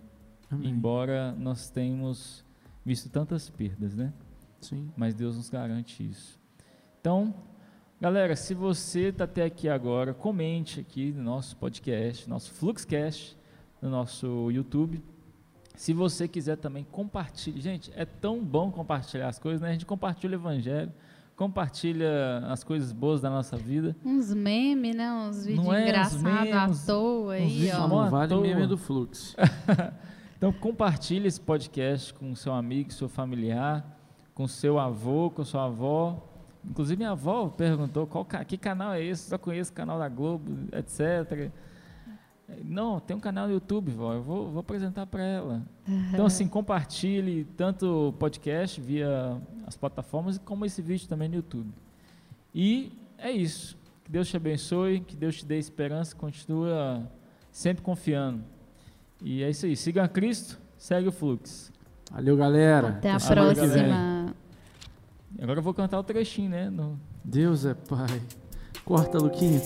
Amém. 0.50 0.70
embora 0.70 1.32
nós 1.32 1.70
tenhamos 1.70 2.44
visto 2.84 3.08
tantas 3.10 3.50
perdas, 3.50 3.94
né? 3.94 4.12
Sim. 4.60 4.90
Mas 4.96 5.14
Deus 5.14 5.36
nos 5.36 5.50
garante 5.50 6.02
isso. 6.02 6.38
Então, 7.00 7.34
galera, 8.00 8.34
se 8.34 8.54
você 8.54 9.08
está 9.08 9.24
até 9.24 9.44
aqui 9.44 9.68
agora, 9.68 10.14
comente 10.14 10.80
aqui 10.80 11.12
no 11.12 11.22
nosso 11.22 11.56
podcast, 11.56 12.28
nosso 12.28 12.52
Fluxcast, 12.52 13.36
no 13.80 13.88
nosso 13.90 14.50
YouTube. 14.50 15.02
Se 15.76 15.92
você 15.92 16.26
quiser 16.26 16.56
também 16.56 16.84
compartilhe. 16.90 17.60
Gente, 17.60 17.92
é 17.94 18.04
tão 18.04 18.42
bom 18.42 18.70
compartilhar 18.70 19.28
as 19.28 19.38
coisas, 19.38 19.60
né? 19.60 19.68
A 19.68 19.72
gente 19.72 19.86
compartilha 19.86 20.36
o 20.36 20.40
evangelho, 20.40 20.92
compartilha 21.36 22.38
as 22.48 22.64
coisas 22.64 22.90
boas 22.90 23.20
da 23.20 23.30
nossa 23.30 23.56
vida. 23.56 23.94
Uns 24.04 24.34
memes, 24.34 24.96
né? 24.96 25.12
Uns 25.12 25.46
vídeos 25.46 25.68
é? 25.68 25.84
Engraçados 25.84 26.82
à 26.82 26.86
toa 26.86 27.34
aí, 27.34 27.70
ó. 27.70 27.86
não 27.86 28.10
vale 28.10 28.34
meme 28.40 28.66
do 28.66 28.76
fluxo. 28.76 29.36
Então 30.38 30.52
compartilhe 30.52 31.26
esse 31.26 31.40
podcast 31.40 32.14
com 32.14 32.32
seu 32.36 32.52
amigo, 32.52 32.92
seu 32.92 33.08
familiar, 33.08 33.84
com 34.32 34.46
seu 34.46 34.78
avô, 34.78 35.30
com 35.30 35.44
sua 35.44 35.64
avó. 35.64 36.16
Inclusive 36.64 36.96
minha 36.96 37.10
avó 37.10 37.48
perguntou 37.48 38.06
qual 38.06 38.24
que 38.24 38.56
canal 38.56 38.94
é 38.94 39.02
esse, 39.02 39.28
só 39.28 39.36
conheço 39.36 39.72
o 39.72 39.74
canal 39.74 39.98
da 39.98 40.08
Globo, 40.08 40.52
etc. 40.72 41.50
Não, 42.64 43.00
tem 43.00 43.16
um 43.16 43.20
canal 43.20 43.48
no 43.48 43.54
YouTube, 43.54 43.90
vó, 43.90 44.14
eu 44.14 44.22
vou, 44.22 44.48
vou 44.48 44.60
apresentar 44.60 45.06
para 45.06 45.24
ela. 45.24 45.62
Então 46.12 46.24
assim, 46.24 46.46
compartilhe 46.46 47.44
tanto 47.56 48.10
o 48.10 48.12
podcast 48.12 48.80
via 48.80 49.36
as 49.66 49.76
plataformas 49.76 50.38
como 50.38 50.64
esse 50.64 50.80
vídeo 50.80 51.08
também 51.08 51.28
no 51.28 51.34
YouTube. 51.34 51.68
E 52.54 52.92
é 53.18 53.32
isso. 53.32 53.76
Que 54.04 54.12
Deus 54.12 54.28
te 54.28 54.36
abençoe, 54.36 55.00
que 55.00 55.16
Deus 55.16 55.38
te 55.38 55.44
dê 55.44 55.58
esperança, 55.58 56.14
continua 56.14 57.10
sempre 57.50 57.82
confiando. 57.82 58.44
E 59.22 59.42
é 59.42 59.50
isso 59.50 59.66
aí. 59.66 59.76
Siga 59.76 60.04
a 60.04 60.08
Cristo, 60.08 60.58
segue 60.76 61.08
o 61.08 61.12
fluxo. 61.12 61.72
Valeu, 62.10 62.36
galera. 62.36 62.88
Até 62.88 63.10
a 63.10 63.18
semana 63.18 63.54
que 63.54 63.60
vem. 63.60 63.68
próxima. 63.70 64.34
Agora 65.40 65.58
eu 65.58 65.62
vou 65.62 65.74
cantar 65.74 65.98
o 65.98 66.02
trechinho, 66.02 66.50
né? 66.50 66.70
No- 66.70 66.98
Deus 67.24 67.64
é 67.66 67.74
Pai. 67.74 68.22
Corta, 68.84 69.18
Luquinha. 69.18 69.60